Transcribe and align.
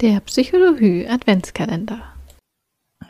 Der 0.00 0.20
Psychologie 0.20 1.08
Adventskalender. 1.08 2.14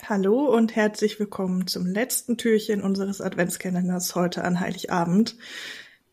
Hallo 0.09 0.47
und 0.47 0.75
herzlich 0.75 1.21
willkommen 1.21 1.67
zum 1.67 1.85
letzten 1.85 2.39
Türchen 2.39 2.81
unseres 2.81 3.21
Adventskalenders 3.21 4.15
heute 4.15 4.43
an 4.43 4.59
Heiligabend. 4.59 5.37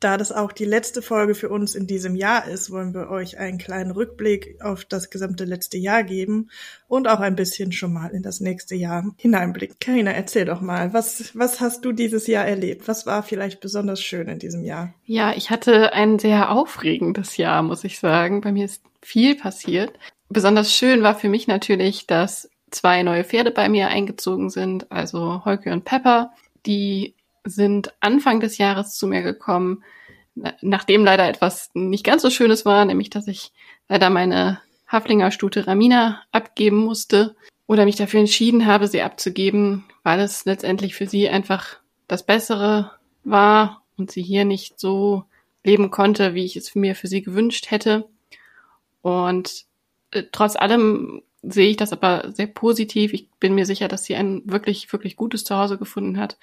Da 0.02 0.18
das 0.18 0.34
auch 0.34 0.52
die 0.52 0.66
letzte 0.66 1.02
Folge 1.02 1.34
für 1.34 1.48
uns 1.48 1.76
in 1.76 1.88
diesem 1.88 2.14
Jahr 2.18 2.50
ist, 2.50 2.72
wollen 2.72 2.94
wir 2.94 3.10
euch 3.10 3.38
einen 3.38 3.58
kleinen 3.58 3.92
Rückblick 3.92 4.62
auf 4.62 4.84
das 4.84 5.10
gesamte 5.10 5.46
letzte 5.46 5.78
Jahr 5.78 6.04
geben 6.04 6.50
und 6.90 7.08
auch 7.08 7.22
ein 7.22 7.38
bisschen 7.38 7.72
schon 7.72 7.94
mal 7.94 8.10
in 8.10 8.22
das 8.22 8.42
nächste 8.42 8.76
Jahr 8.76 9.16
hineinblicken. 9.16 9.78
Karina, 9.80 10.12
erzähl 10.12 10.44
doch 10.44 10.60
mal, 10.60 10.92
was, 10.92 11.34
was 11.38 11.62
hast 11.62 11.86
du 11.86 11.94
dieses 11.94 12.28
Jahr 12.28 12.46
erlebt? 12.46 12.90
Was 12.90 13.06
war 13.06 13.24
vielleicht 13.24 13.62
besonders 13.62 14.02
schön 14.02 14.28
in 14.28 14.40
diesem 14.40 14.66
Jahr? 14.66 14.94
Ja, 15.06 15.34
ich 15.38 15.52
hatte 15.52 15.94
ein 15.94 16.20
sehr 16.20 16.52
aufregendes 16.52 17.38
Jahr, 17.38 17.64
muss 17.64 17.86
ich 17.86 17.98
sagen. 17.98 18.42
Bei 18.42 18.52
mir 18.52 18.66
ist 18.66 18.84
viel 19.02 19.36
passiert. 19.36 19.98
Besonders 20.30 20.74
schön 20.74 21.04
war 21.04 21.16
für 21.16 21.30
mich 21.30 21.48
natürlich, 21.48 22.08
dass 22.08 22.50
zwei 22.72 23.04
neue 23.04 23.24
Pferde 23.24 23.52
bei 23.52 23.70
mir 23.70 23.88
eingezogen 23.88 24.50
sind, 24.50 24.92
also 24.92 25.46
Holke 25.46 25.72
und 25.72 25.86
Pepper. 25.86 26.32
Die 26.66 27.16
sind 27.44 27.94
Anfang 28.00 28.40
des 28.40 28.58
Jahres 28.58 28.96
zu 28.96 29.08
mir 29.08 29.22
gekommen, 29.22 29.84
nachdem 30.62 31.06
leider 31.06 31.28
etwas 31.28 31.70
nicht 31.74 32.04
ganz 32.04 32.22
so 32.22 32.30
Schönes 32.30 32.66
war, 32.66 32.84
nämlich 32.86 33.10
dass 33.10 33.28
ich 33.28 33.54
leider 33.88 34.10
meine 34.10 34.60
Haflinger 34.88 35.32
Stute 35.32 35.68
Ramina 35.68 36.22
abgeben 36.32 36.78
musste 36.78 37.36
oder 37.68 37.86
mich 37.86 37.96
dafür 37.96 38.20
entschieden 38.20 38.66
habe, 38.66 38.88
sie 38.88 39.02
abzugeben, 39.02 39.86
weil 40.04 40.20
es 40.20 40.46
letztendlich 40.46 40.96
für 40.96 41.08
sie 41.08 41.30
einfach 41.30 41.78
das 42.08 42.26
Bessere 42.26 42.92
war 43.24 43.84
und 43.98 44.12
sie 44.12 44.22
hier 44.22 44.46
nicht 44.46 44.80
so 44.80 45.24
leben 45.64 45.90
konnte, 45.90 46.34
wie 46.34 46.46
ich 46.46 46.56
es 46.56 46.76
mir 46.76 46.96
für 46.96 47.08
sie 47.08 47.22
gewünscht 47.22 47.72
hätte. 47.72 48.08
Und 49.02 49.66
trotz 50.32 50.56
allem 50.56 51.22
sehe 51.42 51.70
ich 51.70 51.78
das 51.78 51.94
aber 51.94 52.32
sehr 52.32 52.48
positiv. 52.48 53.14
Ich 53.14 53.30
bin 53.40 53.56
mir 53.56 53.66
sicher, 53.66 53.88
dass 53.88 54.04
sie 54.04 54.16
ein 54.16 54.42
wirklich, 54.46 54.92
wirklich 54.92 55.16
gutes 55.16 55.44
Zuhause 55.44 55.78
gefunden 55.78 56.20
hat. 56.20 56.38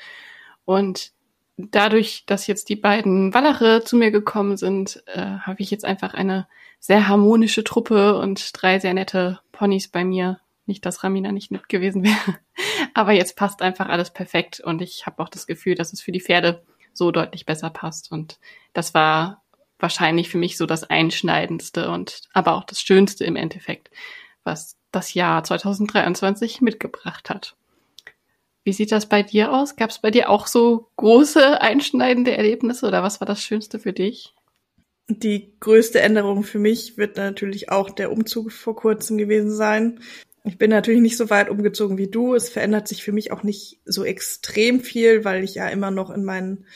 Und 0.65 1.12
dadurch, 1.56 2.25
dass 2.27 2.47
jetzt 2.47 2.69
die 2.69 2.77
beiden 2.77 3.34
Wallache 3.34 3.83
zu 3.84 3.97
mir 3.97 4.11
gekommen 4.11 4.56
sind, 4.56 5.03
äh, 5.06 5.20
habe 5.20 5.61
ich 5.61 5.70
jetzt 5.70 5.84
einfach 5.84 6.15
eine 6.15 6.47
sehr 6.78 7.09
harmonische 7.09 7.65
Truppe 7.65 8.19
und 8.19 8.50
drei 8.55 8.78
sehr 8.78 8.95
nette 8.95 9.41
Ponys 9.53 9.89
bei 9.89 10.05
mir. 10.05 10.41
Nicht, 10.67 10.87
dass 10.87 11.03
Ramina 11.03 11.33
nicht 11.33 11.50
nett 11.50 11.69
gewesen 11.69 12.03
wäre. 12.05 12.39
Aber 12.95 13.12
jetzt 13.12 13.37
passt 13.37 13.62
einfach 13.62 13.89
alles 13.89 14.11
perfekt 14.11 14.61
und 14.61 14.83
ich 14.83 15.06
habe 15.06 15.23
auch 15.23 15.28
das 15.28 15.47
Gefühl, 15.47 15.75
dass 15.75 15.93
es 15.93 16.00
für 16.00 16.12
die 16.12 16.20
Pferde 16.20 16.62
so 16.93 17.11
deutlich 17.11 17.47
besser 17.47 17.70
passt. 17.70 18.12
Und 18.12 18.39
das 18.73 18.95
war 18.95 19.43
wahrscheinlich 19.83 20.28
für 20.28 20.38
mich 20.38 20.56
so 20.56 20.66
das 20.66 20.84
Einschneidendste 20.84 21.91
und 21.91 22.22
aber 22.33 22.55
auch 22.55 22.64
das 22.64 22.80
Schönste 22.80 23.25
im 23.25 23.36
Endeffekt, 23.36 23.91
was 24.44 24.77
das 24.92 25.14
Jahr 25.14 25.42
2023 25.42 26.61
mitgebracht 26.61 27.28
hat. 27.30 27.56
Wie 28.64 28.72
sieht 28.72 28.92
das 28.92 29.08
bei 29.08 29.22
dir 29.22 29.53
aus? 29.53 29.75
Gab 29.77 29.91
es 29.91 29.98
bei 29.98 30.10
dir 30.10 30.30
auch 30.30 30.47
so 30.47 30.88
große 30.97 31.60
einschneidende 31.60 32.36
Erlebnisse 32.36 32.86
oder 32.86 33.03
was 33.03 33.20
war 33.20 33.27
das 33.27 33.42
Schönste 33.42 33.80
für 33.80 33.92
dich? 33.92 34.34
Die 35.08 35.53
größte 35.58 36.00
Änderung 36.00 36.44
für 36.44 36.60
mich 36.60 36.97
wird 36.97 37.16
natürlich 37.16 37.70
auch 37.70 37.91
der 37.91 38.12
Umzug 38.12 38.53
vor 38.53 38.77
kurzem 38.77 39.19
gewesen 39.19 39.50
sein. 39.50 40.00
Ich 40.44 40.58
bin 40.58 40.70
natürlich 40.70 41.00
nicht 41.00 41.16
so 41.16 41.28
weit 41.28 41.48
umgezogen 41.48 41.98
wie 41.98 42.08
du. 42.08 42.34
Es 42.34 42.48
verändert 42.48 42.88
sich 42.88 43.03
für 43.03 43.12
mich 43.12 43.33
auch 43.33 43.42
nicht 43.42 43.80
so 43.84 44.05
extrem 44.05 44.80
viel, 44.80 45.25
weil 45.25 45.42
ich 45.42 45.55
ja 45.55 45.69
immer 45.69 45.91
noch 45.91 46.10
in 46.10 46.25
meinen 46.25 46.66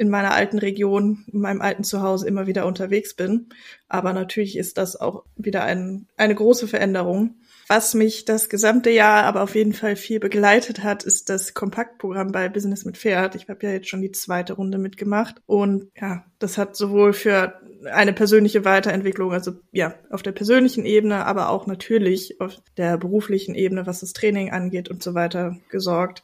in 0.00 0.08
meiner 0.08 0.32
alten 0.32 0.58
Region, 0.58 1.26
in 1.30 1.40
meinem 1.40 1.60
alten 1.60 1.84
Zuhause 1.84 2.26
immer 2.26 2.46
wieder 2.46 2.64
unterwegs 2.64 3.12
bin. 3.12 3.50
Aber 3.86 4.14
natürlich 4.14 4.56
ist 4.56 4.78
das 4.78 4.96
auch 4.98 5.24
wieder 5.36 5.62
ein, 5.62 6.06
eine 6.16 6.34
große 6.34 6.66
Veränderung. 6.68 7.34
Was 7.68 7.92
mich 7.92 8.24
das 8.24 8.48
gesamte 8.48 8.88
Jahr 8.88 9.24
aber 9.24 9.42
auf 9.42 9.54
jeden 9.54 9.74
Fall 9.74 9.96
viel 9.96 10.18
begleitet 10.18 10.82
hat, 10.82 11.04
ist 11.04 11.28
das 11.28 11.52
Kompaktprogramm 11.52 12.32
bei 12.32 12.48
Business 12.48 12.86
mit 12.86 12.96
Pferd. 12.96 13.34
Ich 13.34 13.46
habe 13.50 13.66
ja 13.66 13.72
jetzt 13.72 13.90
schon 13.90 14.00
die 14.00 14.10
zweite 14.10 14.54
Runde 14.54 14.78
mitgemacht 14.78 15.42
und 15.44 15.90
ja, 16.00 16.24
das 16.38 16.56
hat 16.56 16.76
sowohl 16.76 17.12
für 17.12 17.60
eine 17.92 18.14
persönliche 18.14 18.64
Weiterentwicklung, 18.64 19.34
also 19.34 19.52
ja, 19.70 19.94
auf 20.08 20.22
der 20.22 20.32
persönlichen 20.32 20.86
Ebene, 20.86 21.26
aber 21.26 21.50
auch 21.50 21.66
natürlich 21.66 22.40
auf 22.40 22.56
der 22.78 22.96
beruflichen 22.96 23.54
Ebene, 23.54 23.86
was 23.86 24.00
das 24.00 24.14
Training 24.14 24.50
angeht 24.50 24.88
und 24.88 25.02
so 25.02 25.12
weiter 25.12 25.58
gesorgt. 25.68 26.22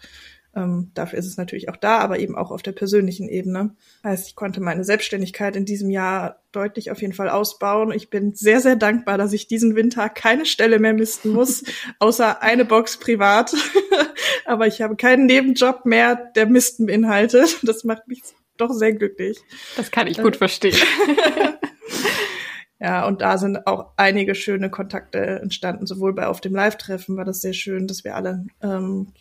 Ähm, 0.57 0.91
dafür 0.95 1.19
ist 1.19 1.27
es 1.27 1.37
natürlich 1.37 1.69
auch 1.69 1.77
da, 1.77 1.99
aber 1.99 2.19
eben 2.19 2.35
auch 2.35 2.51
auf 2.51 2.63
der 2.63 2.73
persönlichen 2.73 3.29
Ebene. 3.29 3.77
Heißt, 4.03 4.27
ich 4.27 4.37
konnte 4.37 4.63
meine 4.63 4.85
Selbstständigkeit 4.85 5.55
in 5.55 5.67
diesem 5.67 5.91
Jahr 5.91 6.41
deutlich 6.51 6.91
auf 6.91 7.03
jeden 7.03 7.13
Fall 7.13 7.29
ausbauen. 7.29 7.93
Ich 7.93 8.09
bin 8.09 8.35
sehr, 8.35 8.61
sehr 8.61 8.77
dankbar, 8.77 9.19
dass 9.19 9.35
ich 9.35 9.49
diesen 9.49 9.77
Winter 9.77 10.09
keine 10.09 10.47
Stelle 10.47 10.79
mehr 10.79 10.95
misten 10.95 11.31
muss, 11.33 11.63
außer 11.99 12.43
eine 12.43 12.65
Box 12.65 12.97
privat. 12.97 13.55
aber 14.47 14.67
ich 14.67 14.81
habe 14.81 14.97
keinen 14.97 15.27
Nebenjob 15.27 15.85
mehr, 15.85 16.17
der 16.35 16.47
Misten 16.47 16.87
beinhaltet. 16.87 17.59
Das 17.63 17.85
macht 17.85 18.09
mich 18.09 18.23
doch 18.57 18.73
sehr 18.73 18.95
glücklich. 18.95 19.39
Das 19.77 19.91
kann 19.91 20.07
ich 20.07 20.17
gut 20.17 20.37
äh, 20.37 20.39
verstehen. 20.39 20.77
Ja, 22.79 23.07
und 23.07 23.23
da 23.23 23.39
sind 23.39 23.67
auch 23.67 23.93
einige 23.97 24.35
schöne 24.35 24.69
Kontakte 24.69 25.19
entstanden. 25.19 25.87
Sowohl 25.87 26.13
bei 26.13 26.27
auf 26.27 26.43
dem 26.43 26.55
Live-Treffen 26.55 27.17
war 27.17 27.25
das 27.25 27.41
sehr 27.41 27.55
schön, 27.55 27.87
dass 27.87 28.05
wir 28.05 28.15
alle 28.15 28.45
ähm, 28.63 29.15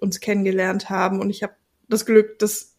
uns 0.00 0.20
kennengelernt 0.20 0.90
haben. 0.90 1.20
Und 1.20 1.30
ich 1.30 1.42
habe 1.42 1.54
das 1.88 2.06
Glück, 2.06 2.38
dass 2.38 2.70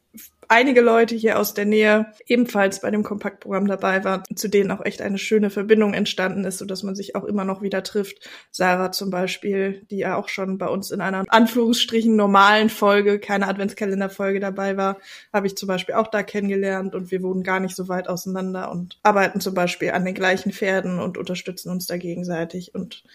einige 0.52 0.82
Leute 0.82 1.16
hier 1.16 1.40
aus 1.40 1.54
der 1.54 1.66
Nähe 1.66 2.08
ebenfalls 2.28 2.82
bei 2.82 2.92
dem 2.92 3.04
Kompaktprogramm 3.04 3.68
dabei 3.68 4.04
waren, 4.04 4.24
zu 4.36 4.50
denen 4.50 4.72
auch 4.72 4.84
echt 4.84 5.02
eine 5.02 5.18
schöne 5.18 5.50
Verbindung 5.50 5.94
entstanden 5.94 6.44
ist, 6.44 6.58
so 6.58 6.66
dass 6.66 6.84
man 6.84 6.94
sich 6.94 7.16
auch 7.16 7.24
immer 7.24 7.46
noch 7.46 7.62
wieder 7.62 7.84
trifft. 7.84 8.30
Sarah 8.52 8.92
zum 8.92 9.12
Beispiel, 9.12 9.86
die 9.90 10.00
ja 10.00 10.18
auch 10.18 10.28
schon 10.28 10.58
bei 10.58 10.68
uns 10.68 10.92
in 10.92 11.00
einer 11.00 11.24
Anführungsstrichen 11.30 12.18
normalen 12.18 12.70
Folge, 12.70 13.18
keine 13.20 13.48
Adventskalenderfolge 13.48 14.42
dabei 14.42 14.76
war, 14.76 14.98
habe 15.32 15.48
ich 15.48 15.56
zum 15.56 15.68
Beispiel 15.68 15.96
auch 15.96 16.08
da 16.08 16.22
kennengelernt 16.22 16.96
und 16.96 17.12
wir 17.12 17.24
wohnen 17.24 17.44
gar 17.44 17.62
nicht 17.62 17.78
so 17.78 17.88
weit 17.88 18.10
auseinander 18.10 18.72
und 18.72 19.00
arbeiten 19.04 19.40
zum 19.40 19.54
Beispiel 19.54 19.92
an 19.92 20.04
den 20.04 20.16
gleichen 20.16 20.52
Pferden 20.52 21.00
und 21.00 21.18
unterstützen 21.18 21.72
uns 21.72 21.88
da 21.88 21.96
gegenseitig 21.96 22.76
und 22.76 23.06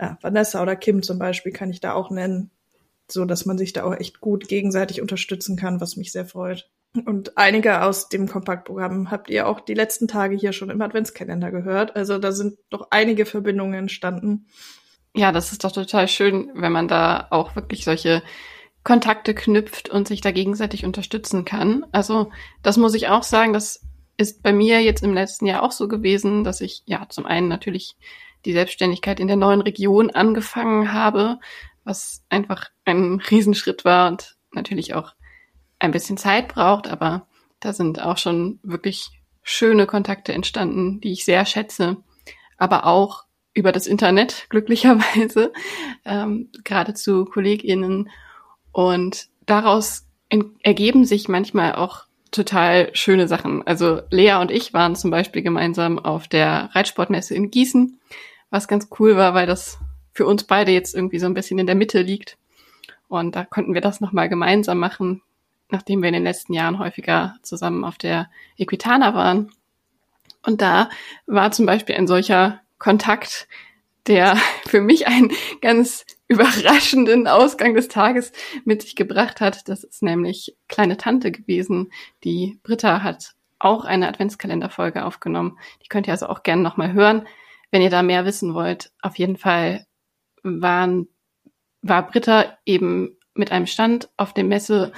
ja, 0.00 0.18
Vanessa 0.20 0.62
oder 0.62 0.76
Kim 0.76 1.02
zum 1.02 1.18
Beispiel 1.18 1.52
kann 1.52 1.70
ich 1.70 1.80
da 1.80 1.92
auch 1.92 2.10
nennen, 2.10 2.50
so 3.10 3.24
dass 3.24 3.46
man 3.46 3.58
sich 3.58 3.72
da 3.72 3.84
auch 3.84 3.94
echt 3.94 4.20
gut 4.20 4.48
gegenseitig 4.48 5.00
unterstützen 5.00 5.56
kann, 5.56 5.80
was 5.80 5.96
mich 5.96 6.12
sehr 6.12 6.26
freut. 6.26 6.68
Und 7.04 7.36
einige 7.36 7.82
aus 7.82 8.08
dem 8.08 8.28
Kompaktprogramm 8.28 9.10
habt 9.10 9.28
ihr 9.28 9.46
auch 9.46 9.60
die 9.60 9.74
letzten 9.74 10.08
Tage 10.08 10.36
hier 10.36 10.52
schon 10.52 10.70
im 10.70 10.80
Adventskalender 10.80 11.50
gehört. 11.50 11.94
Also 11.94 12.18
da 12.18 12.32
sind 12.32 12.58
doch 12.70 12.88
einige 12.90 13.26
Verbindungen 13.26 13.74
entstanden. 13.74 14.46
Ja, 15.14 15.32
das 15.32 15.52
ist 15.52 15.64
doch 15.64 15.72
total 15.72 16.08
schön, 16.08 16.50
wenn 16.54 16.72
man 16.72 16.88
da 16.88 17.26
auch 17.30 17.56
wirklich 17.56 17.84
solche 17.84 18.22
Kontakte 18.84 19.34
knüpft 19.34 19.88
und 19.88 20.06
sich 20.06 20.20
da 20.20 20.30
gegenseitig 20.30 20.84
unterstützen 20.84 21.44
kann. 21.44 21.84
Also 21.92 22.30
das 22.62 22.76
muss 22.76 22.94
ich 22.94 23.08
auch 23.08 23.22
sagen, 23.22 23.52
das 23.52 23.82
ist 24.16 24.42
bei 24.42 24.52
mir 24.52 24.80
jetzt 24.82 25.02
im 25.02 25.12
letzten 25.12 25.46
Jahr 25.46 25.62
auch 25.62 25.72
so 25.72 25.88
gewesen, 25.88 26.44
dass 26.44 26.60
ich 26.60 26.82
ja 26.86 27.06
zum 27.08 27.26
einen 27.26 27.48
natürlich 27.48 27.96
die 28.44 28.52
Selbstständigkeit 28.52 29.20
in 29.20 29.26
der 29.26 29.36
neuen 29.36 29.60
Region 29.60 30.10
angefangen 30.10 30.92
habe, 30.92 31.38
was 31.86 32.22
einfach 32.28 32.68
ein 32.84 33.22
Riesenschritt 33.30 33.84
war 33.84 34.08
und 34.10 34.36
natürlich 34.52 34.94
auch 34.94 35.14
ein 35.78 35.92
bisschen 35.92 36.18
Zeit 36.18 36.48
braucht, 36.48 36.88
aber 36.88 37.26
da 37.60 37.72
sind 37.72 38.02
auch 38.02 38.18
schon 38.18 38.58
wirklich 38.62 39.10
schöne 39.42 39.86
Kontakte 39.86 40.32
entstanden, 40.32 41.00
die 41.00 41.12
ich 41.12 41.24
sehr 41.24 41.46
schätze, 41.46 41.98
aber 42.58 42.86
auch 42.86 43.24
über 43.54 43.72
das 43.72 43.86
Internet 43.86 44.46
glücklicherweise, 44.50 45.52
ähm, 46.04 46.50
gerade 46.64 46.92
zu 46.92 47.24
KollegInnen. 47.24 48.10
Und 48.72 49.28
daraus 49.46 50.06
ergeben 50.62 51.04
sich 51.04 51.28
manchmal 51.28 51.76
auch 51.76 52.04
total 52.32 52.90
schöne 52.94 53.28
Sachen. 53.28 53.64
Also 53.66 54.02
Lea 54.10 54.34
und 54.34 54.50
ich 54.50 54.74
waren 54.74 54.96
zum 54.96 55.10
Beispiel 55.10 55.42
gemeinsam 55.42 55.98
auf 56.00 56.26
der 56.26 56.70
Reitsportmesse 56.72 57.34
in 57.34 57.50
Gießen, 57.50 57.98
was 58.50 58.66
ganz 58.66 58.88
cool 58.98 59.16
war, 59.16 59.32
weil 59.34 59.46
das 59.46 59.78
für 60.16 60.26
uns 60.26 60.44
beide 60.44 60.72
jetzt 60.72 60.94
irgendwie 60.94 61.18
so 61.18 61.26
ein 61.26 61.34
bisschen 61.34 61.58
in 61.58 61.66
der 61.66 61.74
Mitte 61.74 62.00
liegt. 62.00 62.38
Und 63.06 63.36
da 63.36 63.44
konnten 63.44 63.74
wir 63.74 63.82
das 63.82 64.00
nochmal 64.00 64.30
gemeinsam 64.30 64.78
machen, 64.78 65.22
nachdem 65.70 66.00
wir 66.00 66.08
in 66.08 66.14
den 66.14 66.24
letzten 66.24 66.54
Jahren 66.54 66.78
häufiger 66.78 67.36
zusammen 67.42 67.84
auf 67.84 67.98
der 67.98 68.30
Equitana 68.56 69.14
waren. 69.14 69.52
Und 70.42 70.62
da 70.62 70.88
war 71.26 71.52
zum 71.52 71.66
Beispiel 71.66 71.96
ein 71.96 72.06
solcher 72.06 72.60
Kontakt, 72.78 73.46
der 74.06 74.36
für 74.66 74.80
mich 74.80 75.06
einen 75.06 75.32
ganz 75.60 76.06
überraschenden 76.28 77.28
Ausgang 77.28 77.74
des 77.74 77.88
Tages 77.88 78.32
mit 78.64 78.82
sich 78.82 78.96
gebracht 78.96 79.42
hat. 79.42 79.68
Das 79.68 79.84
ist 79.84 80.02
nämlich 80.02 80.56
kleine 80.66 80.96
Tante 80.96 81.30
gewesen. 81.30 81.92
Die 82.24 82.58
Britta 82.62 83.02
hat 83.02 83.34
auch 83.58 83.84
eine 83.84 84.08
Adventskalenderfolge 84.08 85.04
aufgenommen. 85.04 85.58
Die 85.84 85.88
könnt 85.88 86.06
ihr 86.06 86.14
also 86.14 86.26
auch 86.26 86.42
gerne 86.42 86.62
nochmal 86.62 86.94
hören. 86.94 87.28
Wenn 87.70 87.82
ihr 87.82 87.90
da 87.90 88.02
mehr 88.02 88.24
wissen 88.24 88.54
wollt, 88.54 88.92
auf 89.02 89.18
jeden 89.18 89.36
Fall 89.36 89.86
waren, 90.46 91.08
war 91.82 92.06
Britta 92.06 92.56
eben 92.64 93.16
mit 93.34 93.52
einem 93.52 93.66
Stand 93.66 94.08
auf 94.16 94.32
dem 94.32 94.48
Messe 94.48 94.92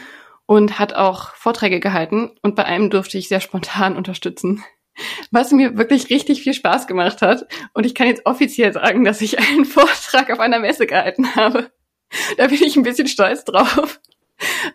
und 0.47 0.79
hat 0.79 0.95
auch 0.95 1.35
Vorträge 1.35 1.81
gehalten 1.81 2.31
und 2.43 2.55
bei 2.55 2.65
einem 2.65 2.91
durfte 2.91 3.19
ich 3.19 3.29
sehr 3.29 3.41
spontan 3.41 3.97
unterstützen. 3.97 4.62
was 5.31 5.53
mir 5.53 5.77
wirklich 5.79 6.11
richtig 6.11 6.43
viel 6.43 6.55
Spaß 6.55 6.89
gemacht 6.89 7.23
hat. 7.23 7.47
Und 7.73 7.87
ich 7.87 7.95
kann 7.95 8.09
jetzt 8.09 8.27
offiziell 8.27 8.73
sagen, 8.73 9.05
dass 9.05 9.21
ich 9.21 9.39
einen 9.39 9.65
Vortrag 9.65 10.31
auf 10.31 10.41
einer 10.41 10.59
Messe 10.59 10.87
gehalten 10.87 11.37
habe. 11.37 11.71
Da 12.37 12.47
bin 12.49 12.61
ich 12.62 12.77
ein 12.77 12.83
bisschen 12.83 13.06
stolz 13.06 13.45
drauf. 13.45 14.00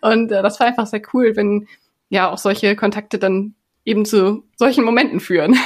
Und 0.00 0.30
äh, 0.32 0.42
das 0.42 0.60
war 0.60 0.66
einfach 0.66 0.86
sehr 0.86 1.02
cool, 1.12 1.36
wenn 1.36 1.66
ja 2.08 2.30
auch 2.30 2.38
solche 2.38 2.76
Kontakte 2.76 3.18
dann 3.18 3.54
eben 3.84 4.04
zu 4.04 4.44
solchen 4.56 4.84
Momenten 4.84 5.20
führen. 5.20 5.56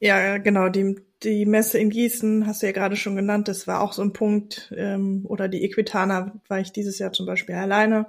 Ja, 0.00 0.38
genau. 0.38 0.68
Die, 0.68 0.96
die 1.22 1.46
Messe 1.46 1.78
in 1.78 1.90
Gießen 1.90 2.46
hast 2.46 2.62
du 2.62 2.66
ja 2.66 2.72
gerade 2.72 2.96
schon 2.96 3.16
genannt. 3.16 3.48
Das 3.48 3.66
war 3.66 3.80
auch 3.80 3.92
so 3.92 4.02
ein 4.02 4.12
Punkt. 4.12 4.72
Ähm, 4.76 5.24
oder 5.26 5.48
die 5.48 5.64
Equitana 5.64 6.40
war 6.48 6.60
ich 6.60 6.72
dieses 6.72 6.98
Jahr 6.98 7.12
zum 7.12 7.26
Beispiel 7.26 7.56
alleine. 7.56 8.06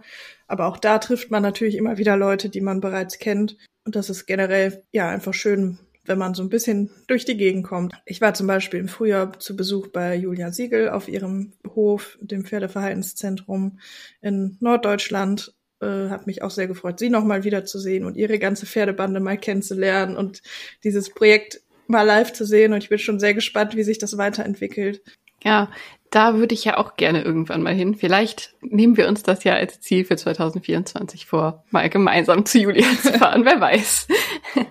Aber 0.47 0.67
auch 0.67 0.77
da 0.77 0.99
trifft 0.99 1.31
man 1.31 1.41
natürlich 1.41 1.75
immer 1.75 1.97
wieder 1.97 2.17
Leute, 2.17 2.49
die 2.49 2.61
man 2.61 2.81
bereits 2.81 3.17
kennt. 3.19 3.57
Und 3.85 3.95
das 3.95 4.09
ist 4.09 4.25
generell 4.25 4.83
ja 4.91 5.09
einfach 5.09 5.33
schön, 5.33 5.79
wenn 6.05 6.19
man 6.19 6.33
so 6.33 6.43
ein 6.43 6.49
bisschen 6.49 6.91
durch 7.07 7.25
die 7.25 7.37
Gegend 7.37 7.65
kommt. 7.65 7.93
Ich 8.05 8.21
war 8.21 8.33
zum 8.33 8.47
Beispiel 8.47 8.79
im 8.79 8.87
Frühjahr 8.87 9.39
zu 9.39 9.55
Besuch 9.55 9.87
bei 9.87 10.15
Julia 10.15 10.51
Siegel 10.51 10.89
auf 10.89 11.07
ihrem 11.07 11.53
Hof, 11.75 12.17
dem 12.21 12.45
Pferdeverhaltenszentrum 12.45 13.79
in 14.21 14.57
Norddeutschland. 14.59 15.53
Äh, 15.81 16.09
hat 16.09 16.27
mich 16.27 16.41
auch 16.41 16.51
sehr 16.51 16.67
gefreut, 16.67 16.99
sie 16.99 17.09
nochmal 17.09 17.45
wiederzusehen 17.45 18.05
und 18.05 18.17
ihre 18.17 18.37
ganze 18.37 18.65
Pferdebande 18.65 19.21
mal 19.21 19.37
kennenzulernen 19.37 20.17
und 20.17 20.41
dieses 20.83 21.09
Projekt 21.09 21.61
mal 21.89 22.03
live 22.03 22.33
zu 22.33 22.45
sehen. 22.45 22.73
Und 22.73 22.83
ich 22.83 22.89
bin 22.89 22.99
schon 22.99 23.19
sehr 23.19 23.33
gespannt, 23.33 23.75
wie 23.75 23.83
sich 23.83 23.97
das 23.97 24.17
weiterentwickelt. 24.17 25.01
Ja, 25.43 25.69
da 26.11 26.37
würde 26.37 26.55
ich 26.55 26.65
ja 26.65 26.77
auch 26.77 26.95
gerne 26.95 27.21
irgendwann 27.21 27.61
mal 27.61 27.73
hin. 27.73 27.95
Vielleicht 27.95 28.55
nehmen 28.61 28.97
wir 28.97 29.07
uns 29.07 29.23
das 29.23 29.43
ja 29.43 29.53
als 29.53 29.79
Ziel 29.79 30.05
für 30.05 30.15
2024 30.15 31.25
vor, 31.25 31.63
mal 31.69 31.89
gemeinsam 31.89 32.45
zu 32.45 32.59
Julia 32.59 32.87
zu 33.01 33.13
fahren, 33.13 33.45
wer 33.45 33.59
weiß. 33.59 34.07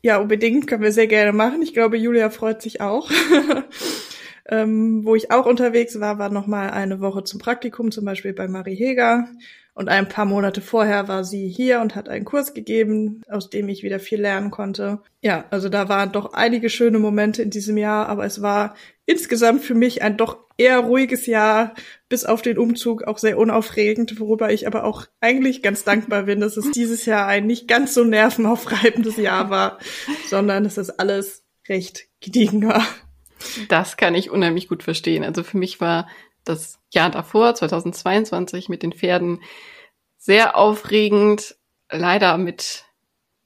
Ja, 0.00 0.18
unbedingt, 0.18 0.68
können 0.68 0.84
wir 0.84 0.92
sehr 0.92 1.08
gerne 1.08 1.32
machen. 1.32 1.60
Ich 1.60 1.74
glaube, 1.74 1.96
Julia 1.96 2.30
freut 2.30 2.62
sich 2.62 2.80
auch. 2.80 3.10
ähm, 4.48 5.04
wo 5.04 5.16
ich 5.16 5.32
auch 5.32 5.44
unterwegs 5.44 5.98
war, 5.98 6.20
war 6.20 6.30
noch 6.30 6.46
mal 6.46 6.70
eine 6.70 7.00
Woche 7.00 7.24
zum 7.24 7.40
Praktikum, 7.40 7.90
zum 7.90 8.04
Beispiel 8.04 8.32
bei 8.32 8.46
Marie 8.46 8.76
Heger. 8.76 9.28
Und 9.78 9.88
ein 9.88 10.08
paar 10.08 10.24
Monate 10.24 10.60
vorher 10.60 11.06
war 11.06 11.22
sie 11.22 11.46
hier 11.46 11.80
und 11.80 11.94
hat 11.94 12.08
einen 12.08 12.24
Kurs 12.24 12.52
gegeben, 12.52 13.22
aus 13.30 13.48
dem 13.48 13.68
ich 13.68 13.84
wieder 13.84 14.00
viel 14.00 14.20
lernen 14.20 14.50
konnte. 14.50 15.02
Ja, 15.22 15.44
also 15.50 15.68
da 15.68 15.88
waren 15.88 16.10
doch 16.10 16.32
einige 16.32 16.68
schöne 16.68 16.98
Momente 16.98 17.42
in 17.42 17.50
diesem 17.50 17.76
Jahr, 17.76 18.08
aber 18.08 18.24
es 18.24 18.42
war 18.42 18.74
insgesamt 19.06 19.62
für 19.62 19.76
mich 19.76 20.02
ein 20.02 20.16
doch 20.16 20.38
eher 20.56 20.80
ruhiges 20.80 21.26
Jahr, 21.26 21.74
bis 22.08 22.24
auf 22.24 22.42
den 22.42 22.58
Umzug 22.58 23.04
auch 23.04 23.18
sehr 23.18 23.38
unaufregend, 23.38 24.18
worüber 24.18 24.50
ich 24.50 24.66
aber 24.66 24.82
auch 24.82 25.06
eigentlich 25.20 25.62
ganz 25.62 25.84
dankbar 25.84 26.24
bin, 26.24 26.40
dass 26.40 26.56
es 26.56 26.72
dieses 26.72 27.06
Jahr 27.06 27.28
ein 27.28 27.46
nicht 27.46 27.68
ganz 27.68 27.94
so 27.94 28.02
nervenaufreibendes 28.02 29.16
Jahr 29.16 29.48
war, 29.48 29.78
sondern 30.28 30.64
dass 30.64 30.74
das 30.74 30.90
alles 30.90 31.44
recht 31.68 32.08
gediegen 32.18 32.66
war. 32.66 32.84
Das 33.68 33.96
kann 33.96 34.16
ich 34.16 34.28
unheimlich 34.32 34.66
gut 34.66 34.82
verstehen. 34.82 35.22
Also 35.22 35.44
für 35.44 35.56
mich 35.56 35.80
war 35.80 36.08
das 36.48 36.80
Jahr 36.92 37.10
davor, 37.10 37.54
2022, 37.54 38.68
mit 38.68 38.82
den 38.82 38.92
Pferden 38.92 39.42
sehr 40.16 40.56
aufregend, 40.56 41.56
leider 41.90 42.38
mit 42.38 42.84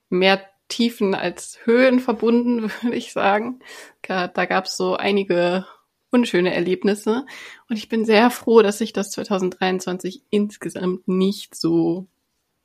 mehr 0.09 0.43
Tiefen 0.69 1.15
als 1.15 1.59
Höhen 1.65 2.01
verbunden, 2.01 2.71
würde 2.83 2.97
ich 2.97 3.13
sagen. 3.13 3.61
Da 4.03 4.27
gab 4.29 4.67
es 4.67 4.77
so 4.77 4.97
einige 4.97 5.67
unschöne 6.11 6.55
Erlebnisse. 6.55 7.27
Und 7.69 7.77
ich 7.77 7.89
bin 7.89 8.05
sehr 8.05 8.31
froh, 8.31 8.63
dass 8.63 8.79
sich 8.79 8.93
das 8.93 9.11
2023 9.13 10.23
insgesamt 10.31 11.09
nicht 11.09 11.55
so 11.55 12.07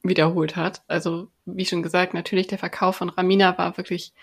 wiederholt 0.03 0.55
hat. 0.55 0.83
Also, 0.87 1.29
wie 1.45 1.65
schon 1.65 1.83
gesagt, 1.83 2.13
natürlich 2.13 2.47
der 2.47 2.57
Verkauf 2.57 2.97
von 2.97 3.09
Ramina 3.09 3.57
war 3.57 3.77
wirklich 3.77 4.13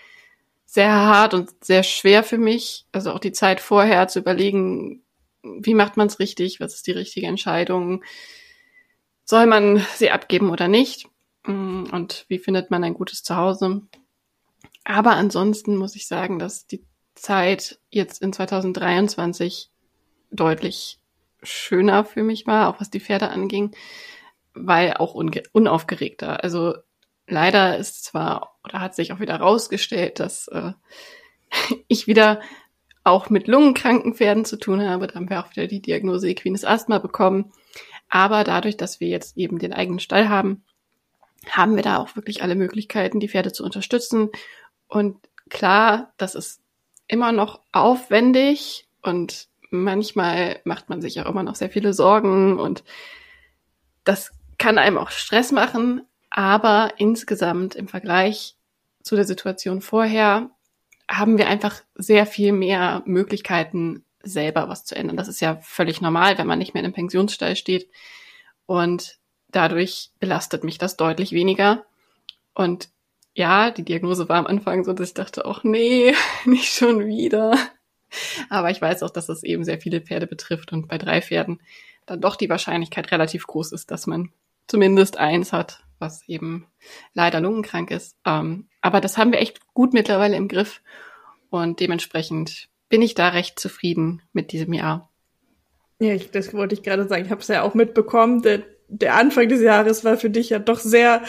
sehr 0.65 0.91
hart 0.91 1.33
und 1.33 1.63
sehr 1.63 1.83
schwer 1.83 2.23
für 2.23 2.37
mich. 2.37 2.85
Also 2.91 3.11
auch 3.11 3.19
die 3.19 3.31
Zeit 3.31 3.59
vorher 3.59 4.07
zu 4.07 4.19
überlegen, 4.19 5.03
wie 5.59 5.73
macht 5.73 5.97
man 5.97 6.07
es 6.07 6.19
richtig, 6.19 6.59
was 6.59 6.75
ist 6.75 6.87
die 6.87 6.91
richtige 6.91 7.27
Entscheidung, 7.27 8.03
soll 9.23 9.45
man 9.47 9.85
sie 9.95 10.11
abgeben 10.11 10.49
oder 10.49 10.67
nicht 10.67 11.07
mm, 11.45 11.85
und 11.91 12.25
wie 12.27 12.39
findet 12.39 12.71
man 12.71 12.83
ein 12.83 12.93
gutes 12.93 13.23
Zuhause. 13.23 13.81
Aber 14.83 15.11
ansonsten 15.15 15.77
muss 15.77 15.95
ich 15.95 16.07
sagen, 16.07 16.39
dass 16.39 16.67
die 16.67 16.85
Zeit 17.15 17.79
jetzt 17.89 18.21
in 18.21 18.33
2023 18.33 19.71
deutlich 20.31 20.99
schöner 21.41 22.05
für 22.05 22.23
mich 22.23 22.45
war, 22.45 22.69
auch 22.69 22.79
was 22.79 22.89
die 22.89 22.99
Pferde 22.99 23.29
anging, 23.29 23.75
weil 24.53 24.93
auch 24.93 25.15
unaufgeregter. 25.15 26.43
Also 26.43 26.75
leider 27.27 27.77
ist 27.77 28.03
zwar 28.03 28.57
oder 28.63 28.79
hat 28.79 28.95
sich 28.95 29.11
auch 29.11 29.19
wieder 29.19 29.37
rausgestellt, 29.37 30.19
dass 30.19 30.47
äh, 30.49 30.73
ich 31.87 32.07
wieder 32.07 32.41
auch 33.05 33.29
mit 33.29 33.47
lungenkranken 33.47 34.15
Pferden 34.15 34.43
zu 34.43 34.57
tun 34.57 34.81
habe. 34.81 35.07
Da 35.07 35.15
haben 35.15 35.29
wir 35.29 35.39
auch 35.39 35.51
wieder 35.51 35.67
die 35.67 35.81
Diagnose 35.81 36.27
Equines 36.27 36.65
Asthma 36.65 36.97
bekommen. 36.97 37.51
Aber 38.09 38.43
dadurch, 38.43 38.77
dass 38.77 38.99
wir 38.99 39.07
jetzt 39.07 39.37
eben 39.37 39.59
den 39.59 39.73
eigenen 39.73 39.99
Stall 39.99 40.27
haben, 40.27 40.63
haben 41.49 41.75
wir 41.75 41.83
da 41.83 41.97
auch 41.97 42.15
wirklich 42.15 42.41
alle 42.41 42.55
Möglichkeiten, 42.55 43.19
die 43.19 43.29
Pferde 43.29 43.53
zu 43.53 43.63
unterstützen. 43.63 44.29
Und 44.87 45.17
klar, 45.49 46.13
das 46.17 46.33
ist 46.33 46.61
immer 47.07 47.31
noch 47.31 47.61
aufwendig 47.71 48.87
und 49.03 49.47
manchmal 49.69 50.59
macht 50.63 50.89
man 50.89 51.01
sich 51.01 51.21
auch 51.21 51.29
immer 51.29 51.43
noch 51.43 51.55
sehr 51.55 51.69
viele 51.69 51.93
Sorgen 51.93 52.59
und 52.59 52.83
das 54.03 54.31
kann 54.57 54.79
einem 54.79 54.97
auch 54.97 55.11
Stress 55.11 55.51
machen. 55.51 56.01
Aber 56.31 56.93
insgesamt 56.97 57.75
im 57.75 57.87
Vergleich 57.87 58.55
zu 59.03 59.15
der 59.15 59.25
Situation 59.25 59.81
vorher 59.81 60.49
haben 61.09 61.37
wir 61.37 61.47
einfach 61.47 61.81
sehr 61.95 62.25
viel 62.25 62.51
mehr 62.51 63.03
Möglichkeiten, 63.05 64.03
selber 64.23 64.69
was 64.69 64.85
zu 64.85 64.95
ändern. 64.95 65.17
Das 65.17 65.27
ist 65.27 65.39
ja 65.39 65.57
völlig 65.61 66.01
normal, 66.01 66.37
wenn 66.37 66.47
man 66.47 66.59
nicht 66.59 66.73
mehr 66.73 66.81
in 66.81 66.85
einem 66.85 66.95
Pensionsstall 66.95 67.55
steht. 67.55 67.89
Und 68.65 69.19
dadurch 69.49 70.09
belastet 70.19 70.63
mich 70.63 70.77
das 70.77 70.97
deutlich 70.97 71.31
weniger. 71.31 71.85
Und 72.53 72.89
ja, 73.33 73.69
die 73.69 73.83
Diagnose 73.83 74.27
war 74.29 74.37
am 74.37 74.47
Anfang 74.47 74.83
so, 74.83 74.93
dass 74.93 75.09
ich 75.09 75.13
dachte, 75.13 75.45
ach 75.45 75.63
nee, 75.63 76.13
nicht 76.45 76.73
schon 76.73 77.05
wieder. 77.05 77.57
Aber 78.49 78.71
ich 78.71 78.81
weiß 78.81 79.03
auch, 79.03 79.09
dass 79.09 79.27
das 79.27 79.43
eben 79.43 79.63
sehr 79.63 79.79
viele 79.79 80.01
Pferde 80.01 80.27
betrifft 80.27 80.71
und 80.71 80.87
bei 80.87 80.97
drei 80.97 81.21
Pferden 81.21 81.61
dann 82.05 82.21
doch 82.21 82.35
die 82.35 82.49
Wahrscheinlichkeit 82.49 83.11
relativ 83.11 83.45
groß 83.47 83.71
ist, 83.73 83.91
dass 83.91 84.07
man 84.07 84.31
zumindest 84.67 85.17
eins 85.17 85.51
hat, 85.51 85.84
was 85.99 86.27
eben 86.27 86.67
leider 87.13 87.39
lungenkrank 87.39 87.91
ist. 87.91 88.17
Ähm, 88.25 88.67
aber 88.81 89.01
das 89.01 89.17
haben 89.17 89.31
wir 89.31 89.39
echt 89.39 89.73
gut 89.73 89.93
mittlerweile 89.93 90.35
im 90.35 90.47
Griff 90.47 90.81
und 91.49 91.79
dementsprechend 91.79 92.69
bin 92.89 93.01
ich 93.01 93.15
da 93.15 93.29
recht 93.29 93.59
zufrieden 93.59 94.21
mit 94.33 94.51
diesem 94.51 94.73
Jahr. 94.73 95.09
Ja, 95.99 96.13
ich, 96.13 96.31
das 96.31 96.53
wollte 96.53 96.75
ich 96.75 96.83
gerade 96.83 97.07
sagen. 97.07 97.25
Ich 97.25 97.31
habe 97.31 97.41
es 97.41 97.47
ja 97.47 97.61
auch 97.61 97.73
mitbekommen. 97.73 98.41
Der, 98.41 98.63
der 98.89 99.15
Anfang 99.15 99.47
des 99.47 99.61
Jahres 99.61 100.03
war 100.03 100.17
für 100.17 100.29
dich 100.29 100.49
ja 100.49 100.59
doch 100.59 100.79
sehr 100.79 101.23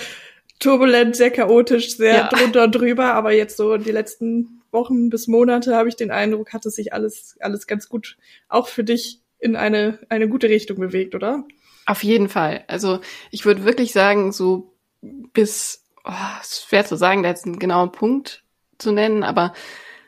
turbulent, 0.59 1.17
sehr 1.17 1.31
chaotisch, 1.31 1.97
sehr 1.97 2.15
ja. 2.15 2.29
drunter 2.29 2.65
und 2.65 2.75
drüber. 2.75 3.15
Aber 3.15 3.33
jetzt 3.33 3.57
so 3.57 3.77
die 3.77 3.93
letzten 3.93 4.63
Wochen 4.73 5.09
bis 5.09 5.29
Monate 5.29 5.77
habe 5.77 5.89
ich 5.89 5.97
den 5.97 6.11
Eindruck, 6.11 6.53
hat 6.53 6.67
es 6.67 6.75
sich 6.75 6.93
alles, 6.93 7.37
alles 7.41 7.67
ganz 7.67 7.89
gut 7.89 8.17
auch 8.49 8.69
für 8.69 8.85
dich 8.85 9.21
in 9.39 9.55
eine, 9.55 9.99
eine 10.09 10.29
gute 10.29 10.49
Richtung 10.49 10.79
bewegt, 10.79 11.15
oder? 11.15 11.45
Auf 11.87 12.02
jeden 12.02 12.28
Fall. 12.28 12.64
Also 12.66 13.00
ich 13.31 13.45
würde 13.45 13.64
wirklich 13.64 13.93
sagen, 13.93 14.33
so 14.33 14.75
bis, 15.00 15.85
oh, 16.05 16.12
ist 16.43 16.66
schwer 16.69 16.85
zu 16.85 16.97
sagen, 16.97 17.23
da 17.23 17.28
jetzt 17.28 17.47
einen 17.47 17.61
genauen 17.61 17.93
Punkt 17.93 18.43
zu 18.78 18.90
nennen, 18.90 19.23
aber 19.23 19.52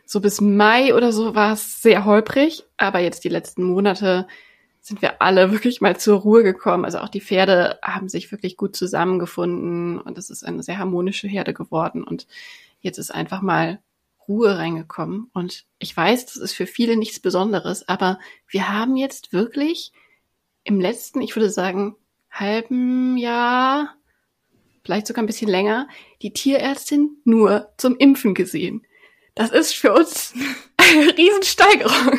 so 0.04 0.20
bis 0.20 0.40
Mai 0.40 0.94
oder 0.94 1.12
so 1.12 1.34
war 1.34 1.52
es 1.52 1.80
sehr 1.80 2.04
holprig. 2.04 2.64
Aber 2.76 2.98
jetzt 2.98 3.22
die 3.24 3.28
letzten 3.28 3.62
Monate 3.62 4.26
sind 4.80 5.02
wir 5.02 5.22
alle 5.22 5.52
wirklich 5.52 5.80
mal 5.80 5.96
zur 5.96 6.18
Ruhe 6.18 6.42
gekommen. 6.42 6.84
Also 6.84 6.98
auch 6.98 7.08
die 7.08 7.20
Pferde 7.20 7.78
haben 7.82 8.08
sich 8.08 8.32
wirklich 8.32 8.56
gut 8.56 8.74
zusammengefunden 8.74 10.00
und 10.00 10.18
es 10.18 10.30
ist 10.30 10.44
eine 10.44 10.62
sehr 10.64 10.78
harmonische 10.78 11.28
Herde 11.28 11.54
geworden. 11.54 12.02
Und 12.02 12.26
jetzt 12.80 12.98
ist 12.98 13.14
einfach 13.14 13.40
mal 13.40 13.80
Ruhe 14.26 14.58
reingekommen. 14.58 15.30
Und 15.32 15.64
ich 15.78 15.96
weiß, 15.96 16.26
das 16.26 16.36
ist 16.36 16.52
für 16.54 16.66
viele 16.66 16.96
nichts 16.96 17.20
Besonderes, 17.20 17.88
aber 17.88 18.18
wir 18.48 18.68
haben 18.68 18.96
jetzt 18.96 19.32
wirklich 19.32 19.92
im 20.68 20.80
letzten, 20.80 21.22
ich 21.22 21.34
würde 21.34 21.50
sagen, 21.50 21.96
halben 22.30 23.16
Jahr, 23.16 23.96
vielleicht 24.84 25.06
sogar 25.06 25.24
ein 25.24 25.26
bisschen 25.26 25.48
länger, 25.48 25.88
die 26.20 26.34
Tierärztin 26.34 27.16
nur 27.24 27.72
zum 27.78 27.96
Impfen 27.96 28.34
gesehen. 28.34 28.86
Das 29.34 29.50
ist 29.50 29.74
für 29.74 29.94
uns 29.94 30.34
eine 30.76 31.16
Riesensteigerung. 31.16 32.18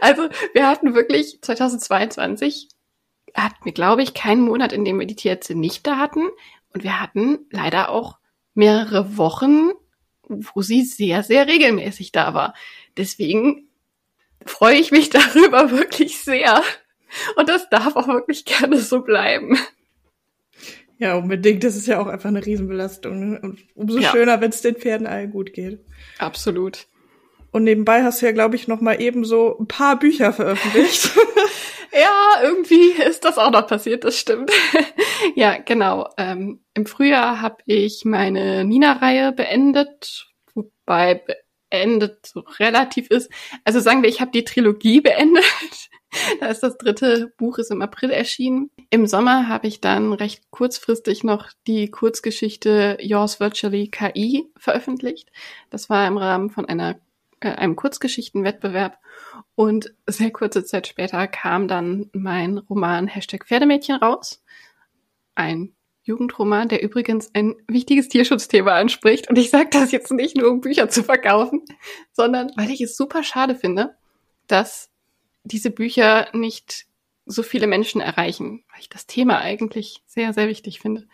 Also 0.00 0.28
wir 0.52 0.66
hatten 0.66 0.94
wirklich 0.94 1.40
2022 1.40 2.68
hatten 3.34 3.64
wir, 3.64 3.72
glaube 3.72 4.02
ich, 4.02 4.14
keinen 4.14 4.42
Monat, 4.42 4.72
in 4.72 4.84
dem 4.84 4.98
wir 4.98 5.06
die 5.06 5.14
Tierärztin 5.14 5.60
nicht 5.60 5.86
da 5.86 5.96
hatten. 5.96 6.28
Und 6.72 6.82
wir 6.82 7.00
hatten 7.00 7.38
leider 7.50 7.90
auch 7.90 8.18
mehrere 8.54 9.16
Wochen, 9.16 9.70
wo 10.28 10.62
sie 10.62 10.82
sehr, 10.84 11.22
sehr 11.22 11.46
regelmäßig 11.46 12.10
da 12.10 12.34
war. 12.34 12.54
Deswegen 12.96 13.68
freue 14.44 14.76
ich 14.76 14.90
mich 14.90 15.10
darüber 15.10 15.70
wirklich 15.70 16.18
sehr, 16.18 16.62
und 17.36 17.48
das 17.48 17.68
darf 17.70 17.96
auch 17.96 18.08
wirklich 18.08 18.44
gerne 18.44 18.78
so 18.78 19.02
bleiben. 19.02 19.58
Ja, 20.98 21.14
unbedingt. 21.16 21.62
Das 21.62 21.76
ist 21.76 21.86
ja 21.86 22.00
auch 22.00 22.08
einfach 22.08 22.28
eine 22.28 22.44
Riesenbelastung. 22.44 23.30
Ne? 23.30 23.40
Und 23.40 23.60
umso 23.74 23.98
ja. 23.98 24.10
schöner, 24.10 24.40
wenn 24.40 24.50
es 24.50 24.62
den 24.62 24.74
Pferden 24.74 25.06
allen 25.06 25.30
gut 25.30 25.52
geht. 25.52 25.80
Absolut. 26.18 26.86
Und 27.50 27.64
nebenbei 27.64 28.02
hast 28.02 28.20
du 28.20 28.26
ja, 28.26 28.32
glaube 28.32 28.56
ich, 28.56 28.68
noch 28.68 28.80
mal 28.80 29.00
eben 29.00 29.24
so 29.24 29.56
ein 29.58 29.68
paar 29.68 29.98
Bücher 29.98 30.32
veröffentlicht. 30.32 31.10
ja, 31.92 32.42
irgendwie 32.42 32.92
ist 33.08 33.24
das 33.24 33.38
auch 33.38 33.50
noch 33.50 33.66
passiert, 33.66 34.04
das 34.04 34.18
stimmt. 34.18 34.50
ja, 35.34 35.56
genau. 35.58 36.08
Ähm, 36.18 36.60
Im 36.74 36.86
Frühjahr 36.86 37.40
habe 37.40 37.56
ich 37.64 38.04
meine 38.04 38.64
Nina-Reihe 38.64 39.32
beendet, 39.32 40.26
wobei 40.54 41.22
beendet 41.70 42.26
so 42.26 42.40
relativ 42.58 43.08
ist. 43.10 43.30
Also 43.64 43.80
sagen 43.80 44.02
wir, 44.02 44.08
ich 44.08 44.20
habe 44.20 44.30
die 44.30 44.44
Trilogie 44.44 45.00
beendet. 45.00 45.44
Da 46.40 46.46
ist 46.46 46.62
das 46.62 46.78
dritte 46.78 47.32
Buch 47.36 47.58
ist 47.58 47.70
im 47.70 47.82
April 47.82 48.10
erschienen. 48.10 48.70
Im 48.90 49.06
Sommer 49.06 49.48
habe 49.48 49.66
ich 49.66 49.80
dann 49.80 50.12
recht 50.12 50.50
kurzfristig 50.50 51.24
noch 51.24 51.48
die 51.66 51.90
Kurzgeschichte 51.90 52.98
Yours 53.00 53.40
Virtually 53.40 53.88
KI 53.88 54.46
veröffentlicht. 54.56 55.30
Das 55.70 55.90
war 55.90 56.06
im 56.06 56.16
Rahmen 56.16 56.50
von 56.50 56.66
einer 56.66 56.98
äh, 57.40 57.50
einem 57.50 57.76
Kurzgeschichtenwettbewerb. 57.76 58.98
Und 59.54 59.94
sehr 60.06 60.30
kurze 60.30 60.64
Zeit 60.64 60.86
später 60.86 61.26
kam 61.28 61.68
dann 61.68 62.10
mein 62.12 62.58
Roman 62.58 63.06
Hashtag 63.06 63.46
Pferdemädchen 63.46 63.96
raus. 63.96 64.42
Ein 65.34 65.74
Jugendroman, 66.02 66.68
der 66.68 66.82
übrigens 66.82 67.30
ein 67.34 67.54
wichtiges 67.68 68.08
Tierschutzthema 68.08 68.72
anspricht. 68.72 69.28
Und 69.28 69.38
ich 69.38 69.50
sage 69.50 69.68
das 69.70 69.92
jetzt 69.92 70.10
nicht 70.10 70.36
nur, 70.36 70.50
um 70.50 70.60
Bücher 70.60 70.88
zu 70.88 71.04
verkaufen, 71.04 71.64
sondern 72.12 72.50
weil 72.56 72.70
ich 72.70 72.80
es 72.80 72.96
super 72.96 73.22
schade 73.22 73.54
finde, 73.54 73.94
dass 74.46 74.90
diese 75.48 75.70
Bücher 75.70 76.28
nicht 76.32 76.86
so 77.26 77.42
viele 77.42 77.66
Menschen 77.66 78.00
erreichen, 78.00 78.64
weil 78.70 78.80
ich 78.80 78.88
das 78.88 79.06
Thema 79.06 79.38
eigentlich 79.40 80.02
sehr, 80.06 80.32
sehr 80.32 80.48
wichtig 80.48 80.80
finde. 80.80 81.06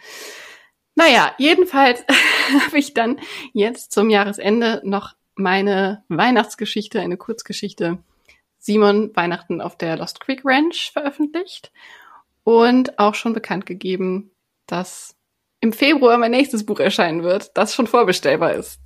Naja, 0.94 1.34
jedenfalls 1.38 2.04
habe 2.66 2.78
ich 2.78 2.94
dann 2.94 3.18
jetzt 3.52 3.92
zum 3.92 4.10
Jahresende 4.10 4.80
noch 4.84 5.14
meine 5.34 6.04
Weihnachtsgeschichte, 6.08 7.00
eine 7.00 7.16
Kurzgeschichte 7.16 7.98
Simon 8.58 9.14
Weihnachten 9.14 9.60
auf 9.60 9.76
der 9.76 9.96
Lost 9.96 10.20
Creek 10.20 10.40
Ranch 10.44 10.90
veröffentlicht 10.92 11.70
und 12.44 12.98
auch 12.98 13.14
schon 13.14 13.34
bekannt 13.34 13.66
gegeben, 13.66 14.30
dass 14.66 15.16
im 15.60 15.72
Februar 15.72 16.16
mein 16.16 16.30
nächstes 16.30 16.64
Buch 16.64 16.80
erscheinen 16.80 17.22
wird, 17.22 17.50
das 17.56 17.74
schon 17.74 17.86
vorbestellbar 17.86 18.54
ist. 18.54 18.80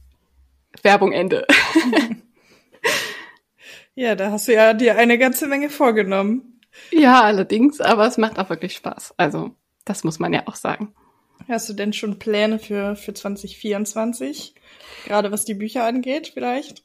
Werbung 0.83 1.13
Ende. 1.13 1.47
ja, 3.99 4.15
da 4.15 4.31
hast 4.31 4.47
du 4.47 4.55
ja 4.55 4.75
dir 4.75 4.97
eine 4.97 5.19
ganze 5.19 5.49
Menge 5.49 5.71
vorgenommen. 5.71 6.61
Ja, 6.93 7.23
allerdings, 7.23 7.81
aber 7.81 8.07
es 8.07 8.17
macht 8.17 8.39
auch 8.39 8.49
wirklich 8.49 8.75
Spaß. 8.75 9.15
Also, 9.17 9.57
das 9.85 10.05
muss 10.05 10.21
man 10.21 10.33
ja 10.33 10.45
auch 10.47 10.55
sagen. 10.55 10.95
Hast 11.49 11.69
du 11.69 11.73
denn 11.73 11.93
schon 11.93 12.21
Pläne 12.21 12.61
für, 12.61 12.95
für 12.95 13.13
2024? 13.13 14.55
Gerade 15.05 15.33
was 15.33 15.45
die 15.45 15.55
Bücher 15.55 15.85
angeht, 15.85 16.31
vielleicht? 16.33 16.85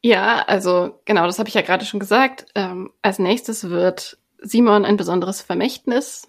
Ja, 0.00 0.42
also 0.46 0.98
genau, 1.04 1.26
das 1.26 1.38
habe 1.38 1.50
ich 1.50 1.54
ja 1.54 1.60
gerade 1.60 1.84
schon 1.84 2.00
gesagt. 2.00 2.46
Ähm, 2.54 2.92
als 3.02 3.18
nächstes 3.18 3.68
wird 3.68 4.16
Simon 4.38 4.86
ein 4.86 4.96
besonderes 4.96 5.42
Vermächtnis 5.42 6.28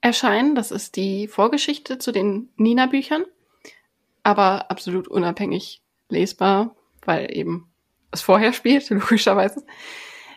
erscheinen. 0.00 0.56
Das 0.56 0.72
ist 0.72 0.96
die 0.96 1.28
Vorgeschichte 1.28 1.98
zu 1.98 2.10
den 2.10 2.48
Nina-Büchern, 2.56 3.24
aber 4.24 4.68
absolut 4.68 5.06
unabhängig 5.06 5.80
lesbar, 6.08 6.74
weil 7.04 7.36
eben 7.36 7.70
es 8.10 8.22
vorher 8.22 8.52
spielt, 8.52 8.88
logischerweise. 8.90 9.64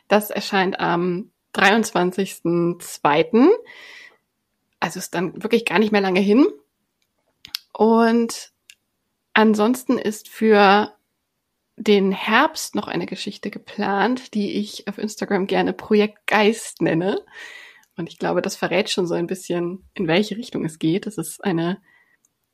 Das 0.07 0.29
erscheint 0.29 0.79
am 0.79 1.31
23.02. 1.55 3.49
Also 4.79 4.99
ist 4.99 5.13
dann 5.13 5.41
wirklich 5.43 5.65
gar 5.65 5.79
nicht 5.79 5.91
mehr 5.91 6.01
lange 6.01 6.21
hin. 6.21 6.47
Und 7.73 8.51
ansonsten 9.33 9.97
ist 9.97 10.29
für 10.29 10.93
den 11.79 12.11
Herbst 12.11 12.75
noch 12.75 12.87
eine 12.87 13.05
Geschichte 13.05 13.49
geplant, 13.49 14.33
die 14.33 14.57
ich 14.57 14.87
auf 14.87 14.97
Instagram 14.97 15.47
gerne 15.47 15.73
Projekt 15.73 16.27
Geist 16.27 16.81
nenne. 16.81 17.23
Und 17.95 18.09
ich 18.09 18.19
glaube, 18.19 18.41
das 18.41 18.55
verrät 18.55 18.89
schon 18.89 19.07
so 19.07 19.13
ein 19.13 19.27
bisschen, 19.27 19.89
in 19.93 20.07
welche 20.07 20.35
Richtung 20.37 20.65
es 20.65 20.77
geht. 20.77 21.07
Es 21.07 21.17
ist 21.17 21.43
eine, 21.43 21.81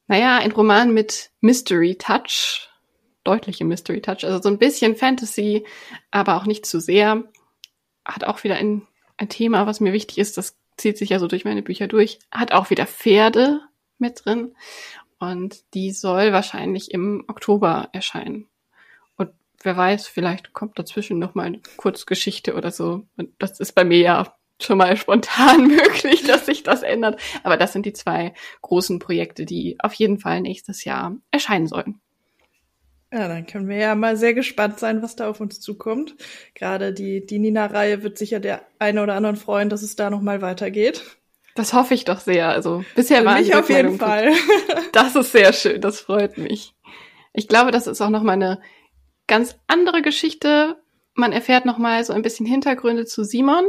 naja, 0.07 0.37
ein 0.37 0.51
Roman 0.51 0.93
mit 0.93 1.31
Mystery 1.41 1.95
Touch, 1.95 2.69
deutliche 3.25 3.65
Mystery 3.65 4.01
Touch, 4.01 4.23
also 4.23 4.41
so 4.41 4.49
ein 4.49 4.57
bisschen 4.57 4.95
Fantasy, 4.95 5.65
aber 6.11 6.37
auch 6.37 6.45
nicht 6.45 6.65
zu 6.65 6.79
sehr. 6.79 7.23
Hat 8.05 8.23
auch 8.23 8.43
wieder 8.43 8.55
ein, 8.55 8.87
ein 9.17 9.29
Thema, 9.29 9.67
was 9.67 9.81
mir 9.81 9.91
wichtig 9.91 10.19
ist, 10.19 10.37
das 10.37 10.57
zieht 10.77 10.97
sich 10.97 11.09
ja 11.09 11.19
so 11.19 11.27
durch 11.27 11.45
meine 11.45 11.61
Bücher 11.61 11.87
durch. 11.87 12.19
Hat 12.31 12.51
auch 12.51 12.69
wieder 12.69 12.85
Pferde 12.85 13.61
mit 13.97 14.25
drin. 14.25 14.55
Und 15.19 15.63
die 15.73 15.91
soll 15.91 16.33
wahrscheinlich 16.33 16.91
im 16.91 17.23
Oktober 17.27 17.89
erscheinen. 17.93 18.47
Und 19.15 19.31
wer 19.63 19.77
weiß, 19.77 20.07
vielleicht 20.07 20.53
kommt 20.53 20.77
dazwischen 20.77 21.19
noch 21.19 21.35
mal 21.35 21.45
eine 21.45 21.61
Kurzgeschichte 21.77 22.55
oder 22.55 22.71
so. 22.71 23.07
Und 23.17 23.31
das 23.39 23.59
ist 23.59 23.73
bei 23.73 23.85
mir 23.85 23.99
ja 23.99 24.35
schon 24.61 24.77
mal 24.77 24.95
spontan 24.97 25.67
möglich, 25.67 26.23
dass 26.23 26.45
sich 26.45 26.63
das 26.63 26.83
ändert. 26.83 27.19
Aber 27.43 27.57
das 27.57 27.73
sind 27.73 27.85
die 27.85 27.93
zwei 27.93 28.33
großen 28.61 28.99
Projekte, 28.99 29.45
die 29.45 29.77
auf 29.79 29.93
jeden 29.93 30.19
Fall 30.19 30.41
nächstes 30.41 30.83
Jahr 30.83 31.15
erscheinen 31.31 31.67
sollen. 31.67 32.01
Ja, 33.15 33.29
dann 33.29 33.45
können 33.45 33.69
wir 33.69 33.77
ja 33.77 33.95
mal 33.95 34.17
sehr 34.17 34.33
gespannt 34.33 34.77
sein, 34.77 35.01
was 35.01 35.15
da 35.15 35.29
auf 35.29 35.39
uns 35.39 35.61
zukommt. 35.61 36.15
Gerade 36.53 36.91
die, 36.91 37.25
die 37.25 37.39
Nina-Reihe 37.39 38.03
wird 38.03 38.17
sicher 38.17 38.41
der 38.41 38.65
eine 38.77 39.01
oder 39.01 39.13
anderen 39.13 39.37
freuen, 39.37 39.69
dass 39.69 39.83
es 39.83 39.95
da 39.95 40.09
noch 40.09 40.19
mal 40.19 40.41
weitergeht. 40.41 41.01
Das 41.55 41.71
hoffe 41.71 41.93
ich 41.93 42.03
doch 42.03 42.19
sehr. 42.19 42.49
Also 42.49 42.83
bisher 42.93 43.23
war 43.23 43.39
ich 43.39 43.55
auf 43.55 43.69
jeden 43.69 43.97
Fall. 43.97 44.33
Das 44.91 45.15
ist 45.15 45.31
sehr 45.31 45.53
schön. 45.53 45.79
Das 45.79 46.01
freut 46.01 46.37
mich. 46.37 46.73
Ich 47.31 47.47
glaube, 47.47 47.71
das 47.71 47.87
ist 47.87 48.01
auch 48.01 48.09
noch 48.09 48.23
mal 48.23 48.33
eine 48.33 48.61
ganz 49.27 49.55
andere 49.67 50.01
Geschichte. 50.01 50.75
Man 51.13 51.31
erfährt 51.31 51.65
noch 51.65 51.77
mal 51.77 52.03
so 52.03 52.11
ein 52.11 52.21
bisschen 52.21 52.45
Hintergründe 52.45 53.05
zu 53.05 53.23
Simon, 53.23 53.65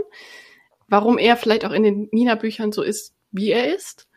warum 0.89 1.19
er 1.19 1.37
vielleicht 1.37 1.65
auch 1.65 1.73
in 1.73 1.85
den 1.85 2.09
Nina-Büchern 2.11 2.73
so 2.73 2.83
ist, 2.83 3.15
wie 3.31 3.51
er 3.51 3.73
ist. 3.73 4.09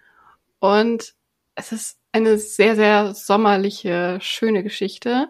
Und 0.60 1.14
es 1.54 1.72
ist 1.72 1.99
eine 2.12 2.38
sehr, 2.38 2.76
sehr 2.76 3.14
sommerliche, 3.14 4.18
schöne 4.22 4.64
Geschichte 4.64 5.28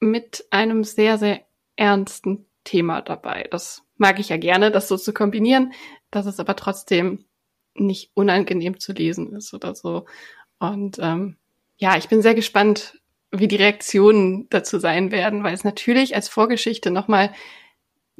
mit 0.00 0.46
einem 0.50 0.84
sehr, 0.84 1.18
sehr 1.18 1.42
ernsten 1.76 2.46
Thema 2.64 3.00
dabei. 3.00 3.48
Das 3.50 3.82
mag 3.96 4.18
ich 4.20 4.28
ja 4.28 4.36
gerne, 4.36 4.70
das 4.70 4.88
so 4.88 4.96
zu 4.96 5.12
kombinieren, 5.12 5.72
dass 6.10 6.26
es 6.26 6.40
aber 6.40 6.56
trotzdem 6.56 7.24
nicht 7.74 8.10
unangenehm 8.14 8.78
zu 8.80 8.92
lesen 8.92 9.34
ist 9.34 9.54
oder 9.54 9.74
so. 9.74 10.04
Und 10.58 10.98
ähm, 11.00 11.36
ja, 11.76 11.96
ich 11.96 12.08
bin 12.08 12.22
sehr 12.22 12.34
gespannt, 12.34 13.00
wie 13.30 13.48
die 13.48 13.56
Reaktionen 13.56 14.48
dazu 14.50 14.78
sein 14.78 15.10
werden, 15.10 15.44
weil 15.44 15.54
es 15.54 15.64
natürlich 15.64 16.14
als 16.14 16.28
Vorgeschichte 16.28 16.90
nochmal 16.90 17.32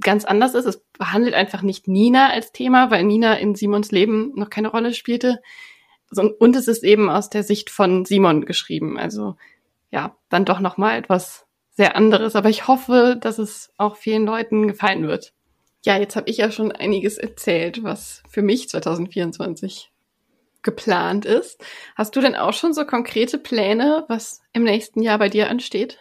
ganz 0.01 0.25
anders 0.25 0.55
ist. 0.55 0.67
Es 0.67 0.85
behandelt 0.99 1.35
einfach 1.35 1.63
nicht 1.63 1.89
Nina 1.89 2.31
als 2.31 2.53
Thema, 2.53 2.91
weil 2.91 3.05
Nina 3.05 3.35
in 3.35 3.55
Simons 3.55 3.91
Leben 3.91 4.33
noch 4.35 4.51
keine 4.51 4.69
Rolle 4.69 4.95
spielte. 4.95 5.41
Und 6.11 6.57
es 6.57 6.69
ist 6.69 6.85
eben 6.85 7.11
aus 7.11 7.29
der 7.29 7.43
Sicht 7.43 7.71
von 7.71 8.05
Simon 8.05 8.47
geschrieben. 8.47 8.99
Also 8.99 9.37
ja, 9.91 10.17
dann 10.29 10.45
doch 10.45 10.61
nochmal 10.61 10.99
etwas 10.99 11.47
sehr 11.71 11.97
anderes. 11.97 12.35
Aber 12.35 12.49
ich 12.49 12.67
hoffe, 12.67 13.17
dass 13.21 13.39
es 13.39 13.73
auch 13.77 13.97
vielen 13.97 14.25
Leuten 14.25 14.69
gefallen 14.69 15.07
wird. 15.07 15.33
Ja, 15.85 15.97
jetzt 15.97 16.17
habe 16.17 16.29
ich 16.29 16.39
ja 16.39 16.51
schon 16.51 16.73
einiges 16.73 17.19
erzählt, 17.19 17.85
was 17.85 18.23
für 18.29 18.43
mich 18.43 18.69
2024 18.69 19.93
geplant 20.63 21.25
ist. 21.25 21.63
Hast 21.95 22.17
du 22.17 22.21
denn 22.21 22.35
auch 22.35 22.53
schon 22.53 22.75
so 22.75 22.85
konkrete 22.85 23.39
Pläne, 23.39 24.05
was 24.09 24.43
im 24.53 24.65
nächsten 24.65 25.03
Jahr 25.03 25.19
bei 25.19 25.29
dir 25.29 25.49
ansteht? 25.49 25.99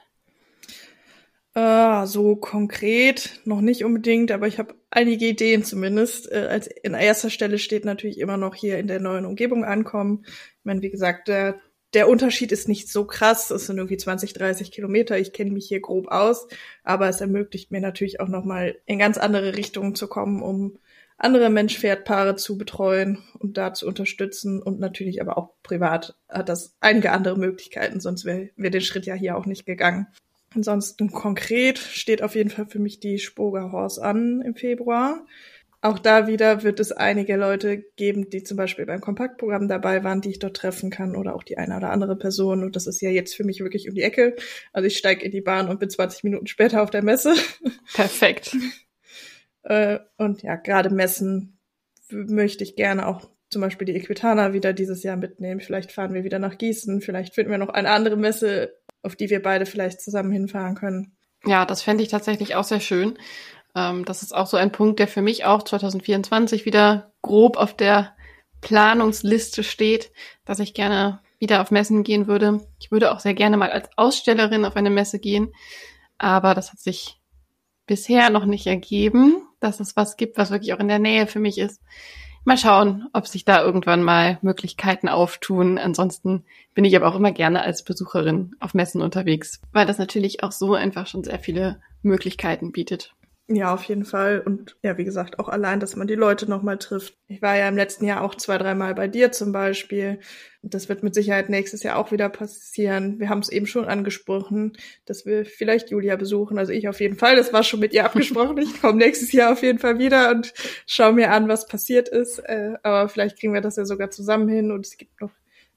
Äh, 1.57 2.05
so 2.05 2.35
konkret 2.35 3.41
noch 3.45 3.61
nicht 3.61 3.83
unbedingt, 3.83 4.31
aber 4.31 4.47
ich 4.47 4.59
habe 4.59 4.75
einige 4.91 5.25
Ideen 5.25 5.63
zumindest. 5.63 6.31
Äh, 6.31 6.47
als 6.51 6.67
in 6.67 6.93
erster 6.93 7.31
Stelle 7.31 7.57
steht 7.57 7.83
natürlich 7.83 8.19
immer 8.19 8.37
noch 8.37 8.53
hier 8.53 8.77
in 8.77 8.85
der 8.85 8.99
neuen 8.99 9.25
Umgebung 9.25 9.65
ankommen. 9.65 10.23
Ich 10.23 10.65
meine, 10.65 10.83
wie 10.83 10.91
gesagt, 10.91 11.27
der 11.27 11.59
der 11.95 12.09
Unterschied 12.09 12.51
ist 12.51 12.67
nicht 12.67 12.89
so 12.89 13.05
krass. 13.05 13.49
Es 13.49 13.65
sind 13.65 13.77
irgendwie 13.77 13.97
20, 13.97 14.33
30 14.33 14.71
Kilometer. 14.71 15.17
Ich 15.17 15.33
kenne 15.33 15.49
mich 15.49 15.67
hier 15.67 15.79
grob 15.79 16.09
aus, 16.09 16.47
aber 16.83 17.09
es 17.09 17.21
ermöglicht 17.21 17.71
mir 17.71 17.81
natürlich 17.81 18.19
auch 18.19 18.27
nochmal 18.27 18.77
in 18.85 18.99
ganz 18.99 19.17
andere 19.17 19.55
Richtungen 19.55 19.95
zu 19.95 20.07
kommen, 20.07 20.43
um 20.43 20.77
andere 21.17 21.49
Mensch-Pferd-Paare 21.49 22.35
zu 22.35 22.59
betreuen 22.59 23.23
und 23.39 23.57
da 23.57 23.73
zu 23.73 23.87
unterstützen 23.87 24.61
und 24.61 24.79
natürlich 24.79 25.21
aber 25.21 25.39
auch 25.39 25.55
privat 25.63 26.15
hat 26.29 26.49
das 26.49 26.75
einige 26.81 27.11
andere 27.11 27.35
Möglichkeiten, 27.35 27.99
sonst 27.99 28.25
wäre 28.25 28.51
wär 28.57 28.69
der 28.69 28.81
Schritt 28.81 29.07
ja 29.07 29.15
hier 29.15 29.35
auch 29.37 29.47
nicht 29.47 29.65
gegangen. 29.65 30.05
Ansonsten 30.55 31.11
konkret 31.11 31.77
steht 31.77 32.23
auf 32.23 32.35
jeden 32.35 32.49
Fall 32.49 32.67
für 32.67 32.79
mich 32.79 32.99
die 32.99 33.19
Spoga 33.19 33.71
Horse 33.71 34.03
an 34.03 34.41
im 34.41 34.55
Februar. 34.55 35.25
Auch 35.81 35.99
da 35.99 36.27
wieder 36.27 36.63
wird 36.63 36.79
es 36.79 36.91
einige 36.91 37.35
Leute 37.35 37.77
geben, 37.95 38.29
die 38.31 38.43
zum 38.43 38.57
Beispiel 38.57 38.87
beim 38.87 38.99
Kompaktprogramm 38.99 39.67
dabei 39.67 40.03
waren, 40.03 40.21
die 40.21 40.31
ich 40.31 40.39
dort 40.39 40.57
treffen 40.57 40.89
kann 40.89 41.15
oder 41.15 41.35
auch 41.35 41.43
die 41.43 41.57
eine 41.59 41.77
oder 41.77 41.91
andere 41.91 42.15
Person. 42.15 42.63
Und 42.63 42.75
das 42.75 42.87
ist 42.87 42.99
ja 42.99 43.11
jetzt 43.11 43.35
für 43.35 43.43
mich 43.43 43.59
wirklich 43.59 43.87
um 43.87 43.93
die 43.93 44.01
Ecke. 44.01 44.35
Also 44.73 44.87
ich 44.87 44.97
steige 44.97 45.23
in 45.23 45.31
die 45.31 45.41
Bahn 45.41 45.69
und 45.69 45.79
bin 45.79 45.89
20 45.89 46.23
Minuten 46.23 46.47
später 46.47 46.81
auf 46.81 46.89
der 46.89 47.03
Messe. 47.03 47.35
Perfekt. 47.93 48.57
Äh, 49.63 49.99
und 50.17 50.41
ja, 50.41 50.55
gerade 50.55 50.89
Messen 50.89 51.59
möchte 52.09 52.63
ich 52.63 52.75
gerne 52.75 53.07
auch 53.07 53.29
zum 53.49 53.61
Beispiel 53.61 53.85
die 53.85 53.95
Equitana 53.95 54.53
wieder 54.53 54.73
dieses 54.73 55.03
Jahr 55.03 55.15
mitnehmen. 55.15 55.61
Vielleicht 55.61 55.91
fahren 55.91 56.13
wir 56.13 56.23
wieder 56.23 56.39
nach 56.39 56.57
Gießen. 56.57 57.01
Vielleicht 57.01 57.35
finden 57.35 57.51
wir 57.51 57.57
noch 57.57 57.69
eine 57.69 57.91
andere 57.91 58.17
Messe, 58.17 58.76
auf 59.03 59.15
die 59.15 59.29
wir 59.29 59.41
beide 59.41 59.65
vielleicht 59.65 60.01
zusammen 60.01 60.31
hinfahren 60.31 60.75
können. 60.75 61.15
Ja, 61.45 61.65
das 61.65 61.81
fände 61.81 62.03
ich 62.03 62.09
tatsächlich 62.09 62.55
auch 62.55 62.63
sehr 62.63 62.79
schön. 62.79 63.17
Ähm, 63.75 64.05
das 64.05 64.23
ist 64.23 64.33
auch 64.33 64.47
so 64.47 64.57
ein 64.57 64.71
Punkt, 64.71 64.99
der 64.99 65.07
für 65.07 65.21
mich 65.21 65.45
auch 65.45 65.63
2024 65.63 66.65
wieder 66.65 67.11
grob 67.21 67.57
auf 67.57 67.75
der 67.75 68.15
Planungsliste 68.61 69.63
steht, 69.63 70.11
dass 70.45 70.59
ich 70.59 70.73
gerne 70.73 71.19
wieder 71.39 71.61
auf 71.61 71.71
Messen 71.71 72.03
gehen 72.03 72.27
würde. 72.27 72.67
Ich 72.79 72.91
würde 72.91 73.11
auch 73.11 73.19
sehr 73.19 73.35
gerne 73.35 73.57
mal 73.57 73.71
als 73.71 73.89
Ausstellerin 73.95 74.65
auf 74.65 74.75
eine 74.75 74.89
Messe 74.89 75.19
gehen, 75.19 75.53
aber 76.17 76.55
das 76.55 76.71
hat 76.71 76.79
sich 76.79 77.19
bisher 77.85 78.29
noch 78.29 78.45
nicht 78.45 78.65
ergeben, 78.65 79.43
dass 79.59 79.79
es 79.79 79.95
was 79.95 80.17
gibt, 80.17 80.37
was 80.37 80.51
wirklich 80.51 80.73
auch 80.73 80.79
in 80.79 80.87
der 80.87 80.99
Nähe 80.99 81.27
für 81.27 81.39
mich 81.39 81.57
ist. 81.57 81.81
Mal 82.47 82.57
schauen, 82.57 83.09
ob 83.11 83.27
sich 83.27 83.43
da 83.43 83.61
irgendwann 83.61 84.03
mal 84.03 84.37
Möglichkeiten 84.41 85.09
auftun. 85.09 85.77
Ansonsten 85.77 86.45
bin 86.73 86.85
ich 86.85 86.95
aber 86.95 87.09
auch 87.09 87.15
immer 87.17 87.33
gerne 87.33 87.61
als 87.61 87.83
Besucherin 87.83 88.55
auf 88.61 88.73
Messen 88.73 89.01
unterwegs, 89.01 89.59
weil 89.73 89.85
das 89.85 89.97
natürlich 89.97 90.43
auch 90.43 90.53
so 90.53 90.73
einfach 90.73 91.07
schon 91.07 91.25
sehr 91.25 91.39
viele 91.39 91.81
Möglichkeiten 92.03 92.71
bietet. 92.71 93.13
Ja, 93.49 93.73
auf 93.73 93.83
jeden 93.85 94.03
Fall. 94.03 94.41
Und 94.45 94.75
ja, 94.83 94.97
wie 94.97 95.05
gesagt, 95.05 95.39
auch 95.39 95.47
allein, 95.47 95.79
dass 95.79 95.95
man 95.95 96.05
die 96.07 96.15
Leute 96.15 96.49
nochmal 96.49 96.77
trifft. 96.77 97.17
Ich 97.29 97.41
war 97.41 97.55
ja 97.55 97.69
im 97.69 97.77
letzten 97.77 98.05
Jahr 98.05 98.21
auch 98.21 98.35
zwei, 98.35 98.57
dreimal 98.57 98.93
bei 98.93 99.07
dir 99.07 99.31
zum 99.31 99.53
Beispiel. 99.53 100.19
Das 100.61 100.89
wird 100.89 101.01
mit 101.01 101.13
Sicherheit 101.15 101.47
nächstes 101.47 101.81
Jahr 101.81 101.97
auch 101.97 102.11
wieder 102.11 102.27
passieren. 102.27 103.19
Wir 103.21 103.29
haben 103.29 103.39
es 103.39 103.47
eben 103.47 103.65
schon 103.65 103.85
angesprochen, 103.85 104.73
dass 105.05 105.25
wir 105.25 105.45
vielleicht 105.45 105.91
Julia 105.91 106.17
besuchen. 106.17 106.57
Also 106.57 106.73
ich 106.73 106.89
auf 106.89 106.99
jeden 106.99 107.17
Fall. 107.17 107.37
Das 107.37 107.53
war 107.53 107.63
schon 107.63 107.79
mit 107.79 107.93
ihr 107.93 108.03
abgesprochen. 108.03 108.57
Ich 108.57 108.81
komme 108.81 108.97
nächstes 108.97 109.31
Jahr 109.31 109.53
auf 109.53 109.61
jeden 109.63 109.79
Fall 109.79 109.97
wieder 109.97 110.29
und 110.31 110.53
schaue 110.85 111.13
mir 111.13 111.31
an, 111.31 111.47
was 111.47 111.67
passiert 111.67 112.09
ist. 112.09 112.39
Äh, 112.39 112.73
aber 112.83 113.07
vielleicht 113.07 113.39
kriegen 113.39 113.53
wir 113.53 113.61
das 113.61 113.77
ja 113.77 113.85
sogar 113.85 114.11
zusammen 114.11 114.49
hin. 114.49 114.71
Und 114.71 114.85
es 114.85 114.97
gibt 114.97 115.21
noch 115.21 115.31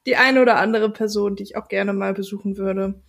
die 0.07 0.17
eine 0.17 0.43
oder 0.43 0.57
andere 0.57 0.91
Person, 0.91 1.37
die 1.37 1.45
ich 1.45 1.57
auch 1.57 1.69
gerne 1.69 1.93
mal 1.93 2.15
besuchen 2.15 2.57
würde. 2.57 3.01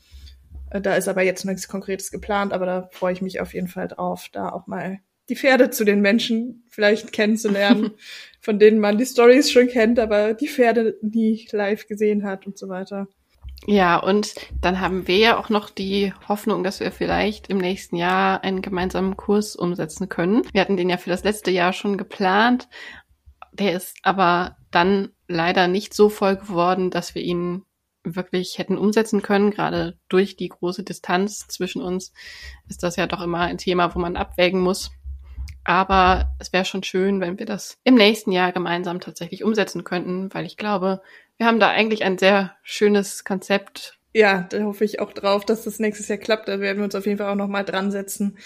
Äh, 0.72 0.82
da 0.82 0.96
ist 0.96 1.08
aber 1.08 1.22
jetzt 1.22 1.46
nichts 1.46 1.68
Konkretes 1.68 2.12
geplant, 2.12 2.54
aber 2.54 2.66
da 2.66 2.90
freue 2.92 3.14
ich 3.14 3.22
mich 3.22 3.40
auf 3.40 3.54
jeden 3.54 3.68
Fall 3.68 3.88
drauf, 3.88 4.28
da 4.32 4.50
auch 4.50 4.68
mal 4.68 5.00
die 5.30 5.36
Pferde 5.36 5.70
zu 5.70 5.86
den 5.86 6.02
Menschen 6.02 6.66
vielleicht 6.70 7.14
kennenzulernen, 7.14 7.92
von 8.42 8.58
denen 8.60 8.80
man 8.80 8.98
die 8.98 9.06
Stories 9.06 9.52
schon 9.52 9.68
kennt, 9.68 10.00
aber 10.00 10.34
die 10.34 10.48
Pferde 10.48 10.98
nie 11.02 11.48
live 11.52 11.88
gesehen 11.88 12.26
hat 12.26 12.48
und 12.48 12.58
so 12.58 12.68
weiter. 12.70 13.08
Ja, 13.68 13.98
und 13.98 14.34
dann 14.60 14.80
haben 14.80 15.08
wir 15.08 15.18
ja 15.18 15.38
auch 15.38 15.50
noch 15.50 15.70
die 15.70 16.14
Hoffnung, 16.28 16.64
dass 16.64 16.80
wir 16.80 16.92
vielleicht 16.92 17.48
im 17.48 17.60
nächsten 17.60 17.96
Jahr 17.96 18.44
einen 18.44 18.64
gemeinsamen 18.64 19.16
Kurs 19.18 19.56
umsetzen 19.56 20.10
können. 20.10 20.42
Wir 20.52 20.62
hatten 20.62 20.78
den 20.78 20.90
ja 20.90 20.98
für 20.98 21.12
das 21.12 21.24
letzte 21.24 21.52
Jahr 21.52 21.72
schon 21.72 21.98
geplant. 21.98 22.68
Der 23.54 23.74
ist 23.74 23.98
aber 24.02 24.58
dann 24.72 25.10
leider 25.28 25.68
nicht 25.68 25.94
so 25.94 26.10
voll 26.10 26.38
geworden, 26.38 26.90
dass 26.90 27.14
wir 27.14 27.22
ihn 27.22 27.64
wirklich 28.04 28.58
hätten 28.58 28.78
umsetzen 28.78 29.22
können. 29.22 29.52
Gerade 29.52 29.98
durch 30.10 30.36
die 30.36 30.50
große 30.50 30.84
Distanz 30.84 31.48
zwischen 31.48 31.82
uns 31.82 32.14
ist 32.68 32.84
das 32.84 32.96
ja 32.96 33.08
doch 33.08 33.22
immer 33.22 33.42
ein 33.42 33.58
Thema, 33.58 33.94
wo 33.96 34.00
man 34.00 34.16
abwägen 34.16 34.60
muss. 34.60 34.92
Aber 35.64 36.34
es 36.40 36.52
wäre 36.54 36.66
schon 36.66 36.84
schön, 36.84 37.22
wenn 37.22 37.38
wir 37.38 37.46
das 37.46 37.78
im 37.84 37.96
nächsten 37.96 38.32
Jahr 38.32 38.52
gemeinsam 38.52 39.00
tatsächlich 39.00 39.44
umsetzen 39.44 39.84
könnten, 39.84 40.34
weil 40.34 40.46
ich 40.46 40.58
glaube, 40.58 41.02
wir 41.38 41.46
haben 41.46 41.60
da 41.60 41.70
eigentlich 41.70 42.04
ein 42.04 42.18
sehr 42.18 42.56
schönes 42.64 43.24
Konzept. 43.24 44.00
Ja, 44.14 44.48
da 44.50 44.64
hoffe 44.64 44.84
ich 44.84 45.00
auch 45.00 45.14
drauf, 45.14 45.46
dass 45.46 45.64
das 45.64 45.80
nächstes 45.80 46.08
Jahr 46.08 46.18
klappt. 46.18 46.48
Da 46.48 46.60
werden 46.60 46.78
wir 46.80 46.86
uns 46.86 46.96
auf 46.96 47.06
jeden 47.06 47.20
Fall 47.20 47.32
auch 47.32 47.36
nochmal 47.36 47.64
dran 47.64 47.92
setzen, 47.92 48.38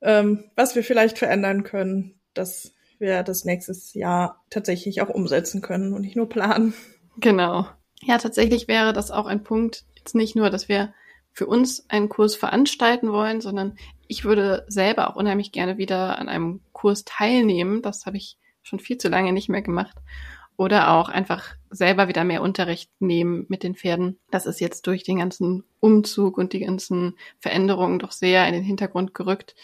ähm, 0.00 0.44
was 0.56 0.74
wir 0.74 0.82
vielleicht 0.82 1.18
verändern 1.18 1.62
können, 1.62 2.18
dass 2.34 2.74
wir 2.98 3.22
das 3.22 3.44
nächstes 3.44 3.92
Jahr 3.94 4.42
tatsächlich 4.50 5.02
auch 5.02 5.10
umsetzen 5.10 5.60
können 5.60 5.92
und 5.92 6.00
nicht 6.00 6.16
nur 6.16 6.28
planen. 6.28 6.74
Genau. 7.18 7.66
Ja, 8.02 8.18
tatsächlich 8.18 8.68
wäre 8.68 8.92
das 8.92 9.10
auch 9.10 9.26
ein 9.26 9.42
Punkt, 9.42 9.84
jetzt 9.96 10.14
nicht 10.14 10.36
nur, 10.36 10.50
dass 10.50 10.68
wir 10.68 10.92
für 11.32 11.46
uns 11.46 11.88
einen 11.90 12.08
Kurs 12.08 12.34
veranstalten 12.34 13.12
wollen, 13.12 13.40
sondern 13.40 13.76
ich 14.08 14.24
würde 14.24 14.64
selber 14.68 15.10
auch 15.10 15.16
unheimlich 15.16 15.52
gerne 15.52 15.76
wieder 15.76 16.18
an 16.18 16.28
einem 16.28 16.60
Kurs 16.72 17.04
teilnehmen. 17.04 17.82
Das 17.82 18.06
habe 18.06 18.16
ich 18.16 18.38
schon 18.62 18.80
viel 18.80 18.98
zu 18.98 19.08
lange 19.08 19.32
nicht 19.32 19.48
mehr 19.48 19.62
gemacht. 19.62 19.96
Oder 20.56 20.92
auch 20.92 21.10
einfach 21.10 21.54
selber 21.68 22.08
wieder 22.08 22.24
mehr 22.24 22.40
Unterricht 22.40 22.90
nehmen 22.98 23.44
mit 23.48 23.62
den 23.62 23.74
Pferden. 23.74 24.18
Das 24.30 24.46
ist 24.46 24.60
jetzt 24.60 24.86
durch 24.86 25.02
den 25.02 25.18
ganzen 25.18 25.64
Umzug 25.80 26.38
und 26.38 26.54
die 26.54 26.60
ganzen 26.60 27.18
Veränderungen 27.38 27.98
doch 27.98 28.12
sehr 28.12 28.46
in 28.46 28.54
den 28.54 28.62
Hintergrund 28.62 29.12
gerückt. 29.12 29.54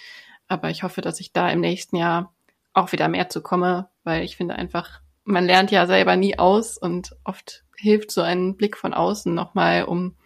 Aber 0.49 0.69
ich 0.69 0.83
hoffe, 0.83 1.01
dass 1.01 1.21
ich 1.21 1.33
da 1.33 1.49
im 1.49 1.61
nächsten 1.61 1.97
Jahr 1.97 2.35
auch 2.75 2.93
wieder 2.93 3.09
mehr 3.09 3.31
zu 3.31 3.41
komme, 3.41 3.89
weil 4.05 4.23
ich 4.23 4.37
finde 4.37 4.57
einfach, 4.57 5.01
man 5.25 5.47
lernt 5.47 5.71
ja 5.71 5.87
selber 5.87 6.17
nie 6.17 6.39
aus 6.39 6.77
und 6.77 7.17
oft 7.25 7.65
hilft 7.77 8.11
so 8.11 8.21
ein 8.21 8.57
Blick 8.57 8.77
von 8.77 8.95
außen 8.95 9.35
nochmal, 9.35 9.85
um 9.85 10.17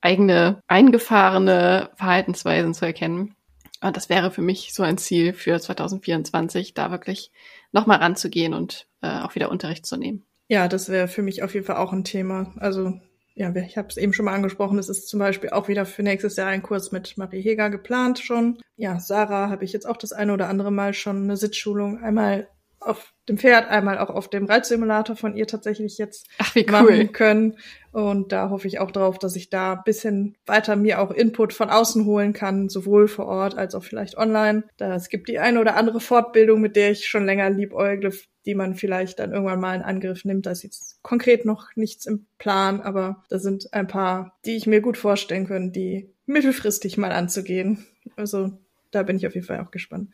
eigene 0.00 0.60
eingefahrene 0.66 1.90
Verhaltensweisen 1.96 2.74
zu 2.74 2.84
erkennen. 2.84 3.36
Und 3.80 3.96
das 3.96 4.08
wäre 4.08 4.30
für 4.30 4.42
mich 4.42 4.74
so 4.74 4.82
ein 4.82 4.98
Ziel 4.98 5.32
für 5.32 5.58
2024, 5.58 6.74
da 6.74 6.90
wirklich 6.90 7.32
nochmal 7.72 7.98
ranzugehen 7.98 8.54
und 8.54 8.86
äh, 9.00 9.20
auch 9.20 9.34
wieder 9.34 9.50
Unterricht 9.50 9.86
zu 9.86 9.96
nehmen. 9.96 10.24
Ja, 10.48 10.68
das 10.68 10.88
wäre 10.88 11.08
für 11.08 11.22
mich 11.22 11.42
auf 11.42 11.54
jeden 11.54 11.66
Fall 11.66 11.76
auch 11.76 11.92
ein 11.92 12.04
Thema. 12.04 12.52
Also 12.58 13.00
ja, 13.34 13.54
ich 13.54 13.78
habe 13.78 13.88
es 13.88 13.96
eben 13.96 14.12
schon 14.12 14.26
mal 14.26 14.34
angesprochen, 14.34 14.78
es 14.78 14.90
ist 14.90 15.08
zum 15.08 15.18
Beispiel 15.18 15.50
auch 15.50 15.68
wieder 15.68 15.86
für 15.86 16.02
nächstes 16.02 16.36
Jahr 16.36 16.48
ein 16.48 16.62
Kurs 16.62 16.92
mit 16.92 17.16
Marie 17.16 17.40
Heger 17.40 17.70
geplant 17.70 18.18
schon. 18.18 18.58
Ja, 18.76 19.00
Sarah 19.00 19.48
habe 19.48 19.64
ich 19.64 19.72
jetzt 19.72 19.86
auch 19.86 19.96
das 19.96 20.12
eine 20.12 20.34
oder 20.34 20.48
andere 20.48 20.70
Mal 20.70 20.92
schon 20.92 21.22
eine 21.22 21.38
Sitzschulung 21.38 21.98
einmal 22.02 22.48
auf 22.84 23.12
dem 23.28 23.38
Pferd, 23.38 23.68
einmal 23.68 23.98
auch 23.98 24.10
auf 24.10 24.28
dem 24.28 24.46
Reitsimulator 24.46 25.16
von 25.16 25.36
ihr 25.36 25.46
tatsächlich 25.46 25.98
jetzt 25.98 26.26
Ach, 26.38 26.54
wie 26.54 26.64
cool. 26.66 26.72
machen 26.72 27.12
können. 27.12 27.58
Und 27.92 28.32
da 28.32 28.50
hoffe 28.50 28.66
ich 28.66 28.80
auch 28.80 28.90
drauf, 28.90 29.18
dass 29.18 29.36
ich 29.36 29.50
da 29.50 29.74
bisschen 29.74 30.36
weiter 30.46 30.76
mir 30.76 31.00
auch 31.00 31.10
Input 31.10 31.52
von 31.52 31.70
außen 31.70 32.04
holen 32.06 32.32
kann, 32.32 32.68
sowohl 32.68 33.06
vor 33.06 33.26
Ort 33.26 33.56
als 33.56 33.74
auch 33.74 33.84
vielleicht 33.84 34.16
online. 34.16 34.64
Da 34.76 34.94
es 34.94 35.08
gibt 35.08 35.28
die 35.28 35.38
eine 35.38 35.60
oder 35.60 35.76
andere 35.76 36.00
Fortbildung, 36.00 36.60
mit 36.60 36.74
der 36.74 36.90
ich 36.90 37.06
schon 37.06 37.26
länger 37.26 37.50
liebäugle, 37.50 38.12
die 38.46 38.54
man 38.54 38.74
vielleicht 38.74 39.18
dann 39.18 39.32
irgendwann 39.32 39.60
mal 39.60 39.76
in 39.76 39.82
Angriff 39.82 40.24
nimmt. 40.24 40.46
Da 40.46 40.50
ist 40.50 40.64
jetzt 40.64 41.02
konkret 41.02 41.44
noch 41.44 41.68
nichts 41.76 42.06
im 42.06 42.26
Plan, 42.38 42.80
aber 42.80 43.22
da 43.28 43.38
sind 43.38 43.72
ein 43.72 43.86
paar, 43.86 44.38
die 44.44 44.56
ich 44.56 44.66
mir 44.66 44.80
gut 44.80 44.96
vorstellen 44.96 45.46
können, 45.46 45.72
die 45.72 46.10
mittelfristig 46.26 46.96
mal 46.96 47.12
anzugehen. 47.12 47.86
Also 48.16 48.58
da 48.90 49.02
bin 49.02 49.16
ich 49.16 49.26
auf 49.26 49.34
jeden 49.34 49.46
Fall 49.46 49.60
auch 49.60 49.70
gespannt 49.70 50.08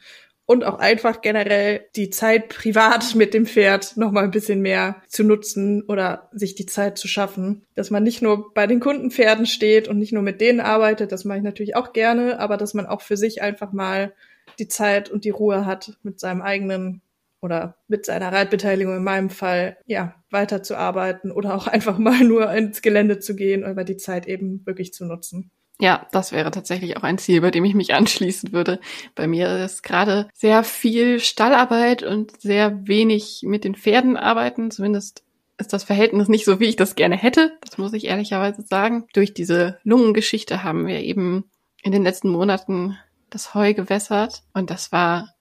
und 0.48 0.64
auch 0.64 0.78
einfach 0.78 1.20
generell 1.20 1.84
die 1.94 2.08
Zeit 2.08 2.48
privat 2.48 3.14
mit 3.14 3.34
dem 3.34 3.44
Pferd 3.44 3.98
noch 3.98 4.10
mal 4.10 4.24
ein 4.24 4.30
bisschen 4.30 4.62
mehr 4.62 4.96
zu 5.06 5.22
nutzen 5.22 5.82
oder 5.82 6.30
sich 6.32 6.54
die 6.54 6.64
Zeit 6.64 6.96
zu 6.96 7.06
schaffen, 7.06 7.66
dass 7.74 7.90
man 7.90 8.02
nicht 8.02 8.22
nur 8.22 8.54
bei 8.54 8.66
den 8.66 8.80
Kundenpferden 8.80 9.44
steht 9.44 9.88
und 9.88 9.98
nicht 9.98 10.14
nur 10.14 10.22
mit 10.22 10.40
denen 10.40 10.60
arbeitet, 10.60 11.12
das 11.12 11.26
mache 11.26 11.38
ich 11.38 11.44
natürlich 11.44 11.76
auch 11.76 11.92
gerne, 11.92 12.40
aber 12.40 12.56
dass 12.56 12.72
man 12.72 12.86
auch 12.86 13.02
für 13.02 13.18
sich 13.18 13.42
einfach 13.42 13.72
mal 13.72 14.14
die 14.58 14.68
Zeit 14.68 15.10
und 15.10 15.26
die 15.26 15.30
Ruhe 15.30 15.66
hat 15.66 15.98
mit 16.02 16.18
seinem 16.18 16.40
eigenen 16.40 17.02
oder 17.42 17.76
mit 17.86 18.06
seiner 18.06 18.32
Reitbeteiligung 18.32 18.96
in 18.96 19.04
meinem 19.04 19.28
Fall, 19.28 19.76
ja, 19.86 20.14
weiterzuarbeiten 20.30 21.30
oder 21.30 21.54
auch 21.54 21.66
einfach 21.66 21.98
mal 21.98 22.24
nur 22.24 22.50
ins 22.54 22.80
Gelände 22.80 23.18
zu 23.18 23.36
gehen, 23.36 23.64
aber 23.64 23.84
die 23.84 23.98
Zeit 23.98 24.26
eben 24.26 24.64
wirklich 24.64 24.94
zu 24.94 25.04
nutzen. 25.04 25.50
Ja, 25.80 26.06
das 26.10 26.32
wäre 26.32 26.50
tatsächlich 26.50 26.96
auch 26.96 27.04
ein 27.04 27.18
Ziel, 27.18 27.40
bei 27.40 27.52
dem 27.52 27.64
ich 27.64 27.74
mich 27.74 27.94
anschließen 27.94 28.52
würde. 28.52 28.80
Bei 29.14 29.26
mir 29.28 29.64
ist 29.64 29.82
gerade 29.82 30.28
sehr 30.34 30.64
viel 30.64 31.20
Stallarbeit 31.20 32.02
und 32.02 32.40
sehr 32.40 32.86
wenig 32.88 33.42
mit 33.44 33.64
den 33.64 33.76
Pferden 33.76 34.16
arbeiten. 34.16 34.72
Zumindest 34.72 35.22
ist 35.56 35.72
das 35.72 35.84
Verhältnis 35.84 36.28
nicht 36.28 36.44
so, 36.44 36.58
wie 36.58 36.66
ich 36.66 36.76
das 36.76 36.96
gerne 36.96 37.16
hätte. 37.16 37.58
Das 37.60 37.78
muss 37.78 37.92
ich 37.92 38.06
ehrlicherweise 38.06 38.62
sagen. 38.62 39.06
Durch 39.12 39.34
diese 39.34 39.78
Lungengeschichte 39.84 40.64
haben 40.64 40.86
wir 40.86 41.00
eben 41.00 41.44
in 41.82 41.92
den 41.92 42.02
letzten 42.02 42.28
Monaten 42.28 42.96
das 43.30 43.54
Heu 43.54 43.74
gewässert 43.74 44.42
und 44.54 44.70
das 44.70 44.90
war 44.90 45.34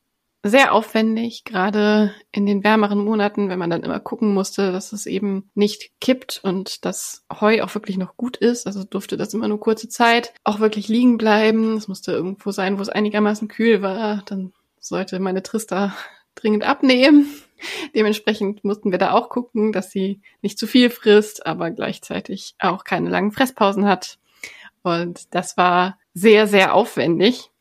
sehr 0.49 0.73
aufwendig, 0.73 1.43
gerade 1.43 2.13
in 2.31 2.45
den 2.45 2.63
wärmeren 2.63 2.99
Monaten, 2.99 3.49
wenn 3.49 3.59
man 3.59 3.69
dann 3.69 3.83
immer 3.83 3.99
gucken 3.99 4.33
musste, 4.33 4.71
dass 4.71 4.93
es 4.93 5.05
eben 5.05 5.49
nicht 5.53 5.91
kippt 5.99 6.41
und 6.43 6.85
das 6.85 7.25
Heu 7.41 7.61
auch 7.63 7.73
wirklich 7.75 7.97
noch 7.97 8.17
gut 8.17 8.37
ist. 8.37 8.67
Also 8.67 8.83
durfte 8.83 9.17
das 9.17 9.33
immer 9.33 9.47
nur 9.47 9.59
kurze 9.59 9.89
Zeit 9.89 10.33
auch 10.43 10.59
wirklich 10.59 10.87
liegen 10.87 11.17
bleiben. 11.17 11.77
Es 11.77 11.87
musste 11.87 12.11
irgendwo 12.11 12.51
sein, 12.51 12.77
wo 12.77 12.81
es 12.81 12.89
einigermaßen 12.89 13.47
kühl 13.47 13.81
war. 13.81 14.23
Dann 14.25 14.53
sollte 14.79 15.19
meine 15.19 15.43
Trista 15.43 15.95
dringend 16.35 16.63
abnehmen. 16.63 17.27
Dementsprechend 17.95 18.63
mussten 18.63 18.91
wir 18.91 18.99
da 18.99 19.11
auch 19.11 19.29
gucken, 19.29 19.71
dass 19.71 19.91
sie 19.91 20.21
nicht 20.41 20.59
zu 20.59 20.67
viel 20.67 20.89
frisst, 20.89 21.45
aber 21.45 21.71
gleichzeitig 21.71 22.55
auch 22.59 22.83
keine 22.83 23.09
langen 23.09 23.31
Fresspausen 23.31 23.85
hat. 23.85 24.19
Und 24.83 25.33
das 25.35 25.57
war 25.57 25.97
sehr, 26.13 26.47
sehr 26.47 26.73
aufwendig. 26.73 27.51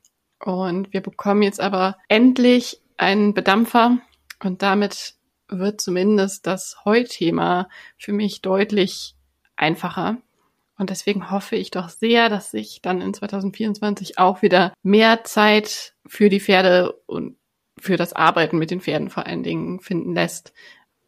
Und 0.45 0.93
wir 0.93 1.01
bekommen 1.01 1.43
jetzt 1.43 1.61
aber 1.61 1.97
endlich 2.09 2.81
einen 2.97 3.35
Bedampfer 3.35 3.99
und 4.43 4.63
damit 4.63 5.15
wird 5.49 5.81
zumindest 5.81 6.47
das 6.47 6.85
Heuthema 6.85 7.69
für 7.97 8.13
mich 8.13 8.43
deutlich 8.43 9.15
einfacher. 9.57 10.19
Und 10.79 10.91
deswegen 10.91 11.31
hoffe 11.31 11.57
ich 11.57 11.71
doch 11.71 11.89
sehr, 11.89 12.29
dass 12.29 12.51
sich 12.51 12.81
dann 12.83 13.01
in 13.01 13.15
2024 13.15 14.19
auch 14.19 14.43
wieder 14.43 14.75
mehr 14.83 15.25
Zeit 15.25 15.95
für 16.07 16.29
die 16.29 16.41
Pferde 16.41 16.93
und 17.07 17.39
für 17.79 17.97
das 17.97 18.13
Arbeiten 18.13 18.59
mit 18.59 18.71
den 18.71 18.81
Pferden 18.81 19.09
vor 19.11 19.27
allen 19.27 19.43
Dingen 19.43 19.81
finden 19.81 20.15
lässt. 20.15 20.53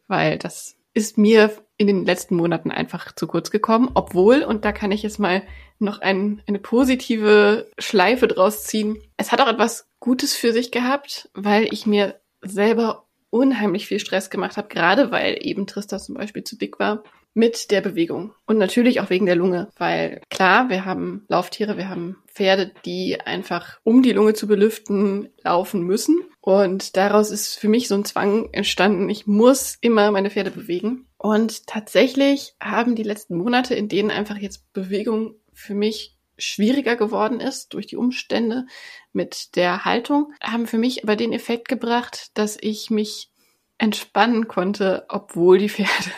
weil 0.07 0.39
das 0.39 0.75
ist 0.93 1.17
mir 1.17 1.51
in 1.77 1.87
den 1.87 2.05
letzten 2.05 2.35
Monaten 2.35 2.71
einfach 2.71 3.13
zu 3.15 3.27
kurz 3.27 3.51
gekommen, 3.51 3.89
obwohl, 3.93 4.43
und 4.43 4.65
da 4.65 4.71
kann 4.71 4.91
ich 4.91 5.03
jetzt 5.03 5.19
mal 5.19 5.43
noch 5.79 6.01
ein, 6.01 6.41
eine 6.45 6.59
positive 6.59 7.69
Schleife 7.77 8.27
draus 8.27 8.65
ziehen. 8.65 8.97
Es 9.15 9.31
hat 9.31 9.39
auch 9.39 9.47
etwas 9.47 9.89
Gutes 9.99 10.35
für 10.35 10.51
sich 10.51 10.71
gehabt, 10.71 11.29
weil 11.33 11.73
ich 11.73 11.85
mir 11.85 12.19
selber 12.41 13.07
unheimlich 13.29 13.87
viel 13.87 13.99
Stress 13.99 14.29
gemacht 14.29 14.57
habe, 14.57 14.67
gerade 14.67 15.11
weil 15.11 15.37
eben 15.39 15.67
Trista 15.67 15.99
zum 15.99 16.15
Beispiel 16.15 16.43
zu 16.43 16.57
dick 16.57 16.79
war 16.79 17.03
mit 17.39 17.71
der 17.71 17.79
Bewegung. 17.79 18.33
Und 18.45 18.57
natürlich 18.57 18.99
auch 18.99 19.09
wegen 19.09 19.25
der 19.25 19.37
Lunge, 19.37 19.69
weil 19.77 20.21
klar, 20.29 20.69
wir 20.69 20.83
haben 20.83 21.23
Lauftiere, 21.29 21.77
wir 21.77 21.87
haben 21.87 22.17
Pferde, 22.27 22.73
die 22.83 23.17
einfach, 23.21 23.79
um 23.83 24.03
die 24.03 24.11
Lunge 24.11 24.33
zu 24.33 24.45
belüften, 24.45 25.29
laufen 25.41 25.83
müssen. 25.83 26.19
Und 26.41 26.97
daraus 26.97 27.31
ist 27.31 27.57
für 27.57 27.69
mich 27.69 27.87
so 27.87 27.95
ein 27.95 28.03
Zwang 28.03 28.49
entstanden, 28.51 29.07
ich 29.09 29.25
muss 29.25 29.77
immer 29.79 30.11
meine 30.11 30.29
Pferde 30.29 30.51
bewegen. 30.51 31.07
Und 31.17 31.65
tatsächlich 31.65 32.55
haben 32.61 32.95
die 32.95 33.03
letzten 33.03 33.37
Monate, 33.37 33.73
in 33.73 33.87
denen 33.87 34.11
einfach 34.11 34.37
jetzt 34.37 34.73
Bewegung 34.73 35.35
für 35.53 35.73
mich 35.73 36.17
schwieriger 36.37 36.97
geworden 36.97 37.39
ist 37.39 37.73
durch 37.73 37.87
die 37.87 37.97
Umstände 37.97 38.65
mit 39.13 39.55
der 39.55 39.85
Haltung, 39.85 40.33
haben 40.43 40.67
für 40.67 40.77
mich 40.77 41.03
aber 41.03 41.15
den 41.15 41.31
Effekt 41.31 41.69
gebracht, 41.69 42.31
dass 42.33 42.57
ich 42.59 42.89
mich 42.89 43.31
entspannen 43.77 44.49
konnte, 44.49 45.05
obwohl 45.07 45.57
die 45.57 45.69
Pferde 45.69 46.11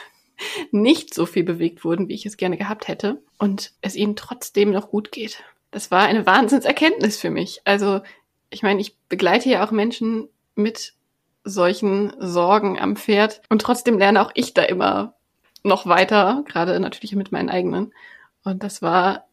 nicht 0.71 1.13
so 1.13 1.25
viel 1.25 1.43
bewegt 1.43 1.83
wurden, 1.83 2.07
wie 2.07 2.13
ich 2.13 2.25
es 2.25 2.37
gerne 2.37 2.57
gehabt 2.57 2.87
hätte 2.87 3.21
und 3.37 3.71
es 3.81 3.95
ihnen 3.95 4.15
trotzdem 4.15 4.71
noch 4.71 4.89
gut 4.89 5.11
geht. 5.11 5.43
Das 5.71 5.91
war 5.91 6.03
eine 6.03 6.25
Wahnsinnserkenntnis 6.25 7.17
für 7.17 7.29
mich. 7.29 7.61
Also, 7.63 8.01
ich 8.49 8.63
meine, 8.63 8.81
ich 8.81 8.97
begleite 9.07 9.49
ja 9.49 9.65
auch 9.65 9.71
Menschen 9.71 10.27
mit 10.55 10.93
solchen 11.43 12.13
Sorgen 12.19 12.79
am 12.79 12.95
Pferd 12.95 13.41
und 13.49 13.61
trotzdem 13.61 13.97
lerne 13.97 14.21
auch 14.21 14.31
ich 14.35 14.53
da 14.53 14.63
immer 14.63 15.15
noch 15.63 15.85
weiter, 15.85 16.43
gerade 16.47 16.79
natürlich 16.79 17.15
mit 17.15 17.31
meinen 17.31 17.49
eigenen. 17.49 17.93
Und 18.43 18.63
das 18.63 18.81
war 18.81 19.25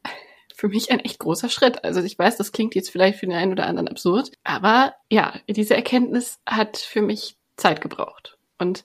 für 0.55 0.69
mich 0.69 0.91
ein 0.91 1.01
echt 1.01 1.19
großer 1.19 1.49
Schritt. 1.49 1.85
Also 1.85 2.03
ich 2.03 2.19
weiß, 2.19 2.37
das 2.37 2.53
klingt 2.53 2.75
jetzt 2.75 2.91
vielleicht 2.91 3.19
für 3.19 3.27
den 3.27 3.37
einen 3.37 3.53
oder 3.53 3.67
anderen 3.67 3.89
absurd, 3.89 4.33
aber 4.45 4.95
ja, 5.11 5.35
diese 5.49 5.77
Erkenntnis 5.77 6.41
hat 6.47 6.77
für 6.77 7.03
mich 7.03 7.37
Zeit 7.57 7.81
gebraucht. 7.81 8.39
Und 8.59 8.85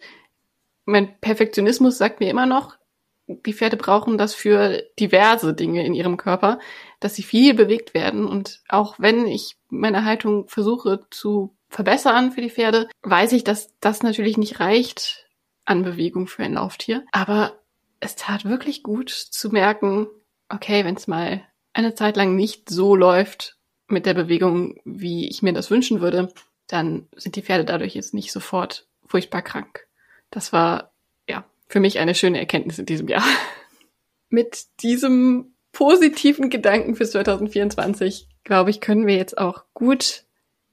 mein 0.85 1.19
Perfektionismus 1.19 1.97
sagt 1.97 2.19
mir 2.19 2.29
immer 2.29 2.45
noch, 2.45 2.77
die 3.27 3.53
Pferde 3.53 3.77
brauchen 3.77 4.17
das 4.17 4.33
für 4.33 4.83
diverse 4.99 5.53
Dinge 5.53 5.85
in 5.85 5.93
ihrem 5.93 6.17
Körper, 6.17 6.59
dass 6.99 7.15
sie 7.15 7.23
viel 7.23 7.53
bewegt 7.53 7.93
werden. 7.93 8.25
Und 8.25 8.61
auch 8.67 8.95
wenn 8.99 9.25
ich 9.25 9.55
meine 9.69 10.03
Haltung 10.05 10.47
versuche 10.47 11.05
zu 11.09 11.55
verbessern 11.69 12.31
für 12.31 12.41
die 12.41 12.49
Pferde, 12.49 12.89
weiß 13.01 13.31
ich, 13.31 13.43
dass 13.43 13.73
das 13.79 14.03
natürlich 14.03 14.37
nicht 14.37 14.59
reicht 14.59 15.25
an 15.65 15.83
Bewegung 15.83 16.27
für 16.27 16.43
ein 16.43 16.53
Lauftier. 16.53 17.05
Aber 17.11 17.59
es 17.99 18.15
tat 18.15 18.45
wirklich 18.45 18.83
gut 18.83 19.09
zu 19.09 19.49
merken, 19.49 20.07
okay, 20.49 20.83
wenn 20.83 20.95
es 20.95 21.07
mal 21.07 21.41
eine 21.71 21.95
Zeit 21.95 22.17
lang 22.17 22.35
nicht 22.35 22.69
so 22.69 22.95
läuft 22.95 23.57
mit 23.87 24.05
der 24.05 24.13
Bewegung, 24.13 24.79
wie 24.83 25.29
ich 25.29 25.41
mir 25.41 25.53
das 25.53 25.71
wünschen 25.71 26.01
würde, 26.01 26.31
dann 26.67 27.07
sind 27.15 27.35
die 27.35 27.41
Pferde 27.41 27.65
dadurch 27.65 27.95
jetzt 27.95 28.13
nicht 28.13 28.31
sofort 28.31 28.87
furchtbar 29.05 29.41
krank. 29.41 29.87
Das 30.33 30.51
war 30.51 30.91
ja 31.29 31.45
für 31.67 31.79
mich 31.79 31.99
eine 31.99 32.15
schöne 32.15 32.39
Erkenntnis 32.39 32.79
in 32.79 32.87
diesem 32.87 33.07
Jahr. 33.07 33.23
Mit 34.29 34.65
diesem 34.81 35.53
positiven 35.71 36.49
Gedanken 36.49 36.95
für 36.95 37.05
2024, 37.05 38.27
glaube 38.43 38.71
ich, 38.71 38.81
können 38.81 39.05
wir 39.05 39.15
jetzt 39.15 39.37
auch 39.37 39.65
gut 39.75 40.23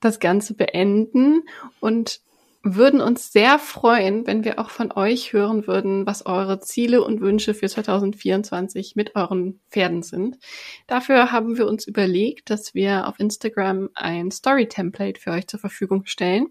das 0.00 0.18
Ganze 0.18 0.54
beenden 0.54 1.42
und 1.78 2.20
würden 2.62 3.02
uns 3.02 3.32
sehr 3.32 3.58
freuen, 3.58 4.26
wenn 4.26 4.44
wir 4.44 4.58
auch 4.58 4.70
von 4.70 4.92
euch 4.92 5.34
hören 5.34 5.66
würden, 5.66 6.06
was 6.06 6.24
eure 6.24 6.60
Ziele 6.60 7.02
und 7.02 7.20
Wünsche 7.20 7.52
für 7.52 7.68
2024 7.68 8.96
mit 8.96 9.14
euren 9.14 9.60
Pferden 9.70 10.02
sind. 10.02 10.38
Dafür 10.86 11.32
haben 11.32 11.58
wir 11.58 11.66
uns 11.66 11.86
überlegt, 11.86 12.48
dass 12.48 12.74
wir 12.74 13.08
auf 13.08 13.18
Instagram 13.18 13.90
ein 13.94 14.30
Story-Template 14.30 15.20
für 15.20 15.32
euch 15.32 15.46
zur 15.48 15.60
Verfügung 15.60 16.06
stellen. 16.06 16.48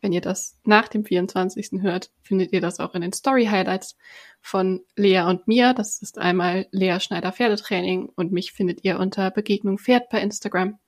Wenn 0.00 0.12
ihr 0.12 0.20
das 0.20 0.58
nach 0.64 0.88
dem 0.88 1.04
24. 1.04 1.82
hört, 1.82 2.10
findet 2.22 2.52
ihr 2.52 2.60
das 2.60 2.80
auch 2.80 2.94
in 2.94 3.02
den 3.02 3.12
Story 3.12 3.46
Highlights 3.46 3.96
von 4.40 4.82
Lea 4.94 5.22
und 5.22 5.48
mir. 5.48 5.74
Das 5.74 6.02
ist 6.02 6.18
einmal 6.18 6.66
Lea 6.70 6.98
Schneider 7.00 7.32
Pferdetraining 7.32 8.10
und 8.14 8.32
mich 8.32 8.52
findet 8.52 8.84
ihr 8.84 8.98
unter 8.98 9.30
Begegnung 9.30 9.78
Pferd 9.78 10.08
bei 10.10 10.20
Instagram. 10.20 10.78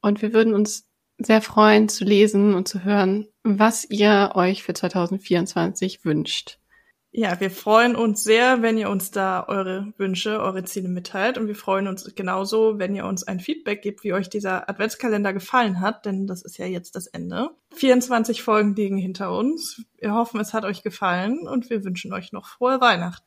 Und 0.00 0.22
wir 0.22 0.32
würden 0.32 0.54
uns 0.54 0.88
sehr 1.18 1.42
freuen 1.42 1.88
zu 1.88 2.04
lesen 2.04 2.54
und 2.54 2.68
zu 2.68 2.84
hören, 2.84 3.28
was 3.42 3.88
ihr 3.88 4.32
euch 4.34 4.62
für 4.62 4.74
2024 4.74 6.04
wünscht. 6.04 6.58
Ja, 7.14 7.38
wir 7.40 7.50
freuen 7.50 7.94
uns 7.94 8.24
sehr, 8.24 8.62
wenn 8.62 8.78
ihr 8.78 8.88
uns 8.88 9.10
da 9.10 9.44
eure 9.46 9.92
Wünsche, 9.98 10.40
eure 10.40 10.64
Ziele 10.64 10.88
mitteilt. 10.88 11.36
Und 11.36 11.46
wir 11.46 11.54
freuen 11.54 11.86
uns 11.86 12.14
genauso, 12.14 12.78
wenn 12.78 12.94
ihr 12.94 13.04
uns 13.04 13.22
ein 13.22 13.38
Feedback 13.38 13.82
gebt, 13.82 14.02
wie 14.02 14.14
euch 14.14 14.30
dieser 14.30 14.70
Adventskalender 14.70 15.34
gefallen 15.34 15.80
hat, 15.80 16.06
denn 16.06 16.26
das 16.26 16.42
ist 16.42 16.56
ja 16.56 16.64
jetzt 16.64 16.96
das 16.96 17.06
Ende. 17.06 17.50
24 17.74 18.42
Folgen 18.42 18.74
liegen 18.74 18.96
hinter 18.96 19.36
uns. 19.36 19.84
Wir 19.98 20.14
hoffen, 20.14 20.40
es 20.40 20.54
hat 20.54 20.64
euch 20.64 20.82
gefallen 20.82 21.46
und 21.46 21.68
wir 21.68 21.84
wünschen 21.84 22.14
euch 22.14 22.32
noch 22.32 22.46
frohe 22.46 22.80
Weihnachten. 22.80 23.26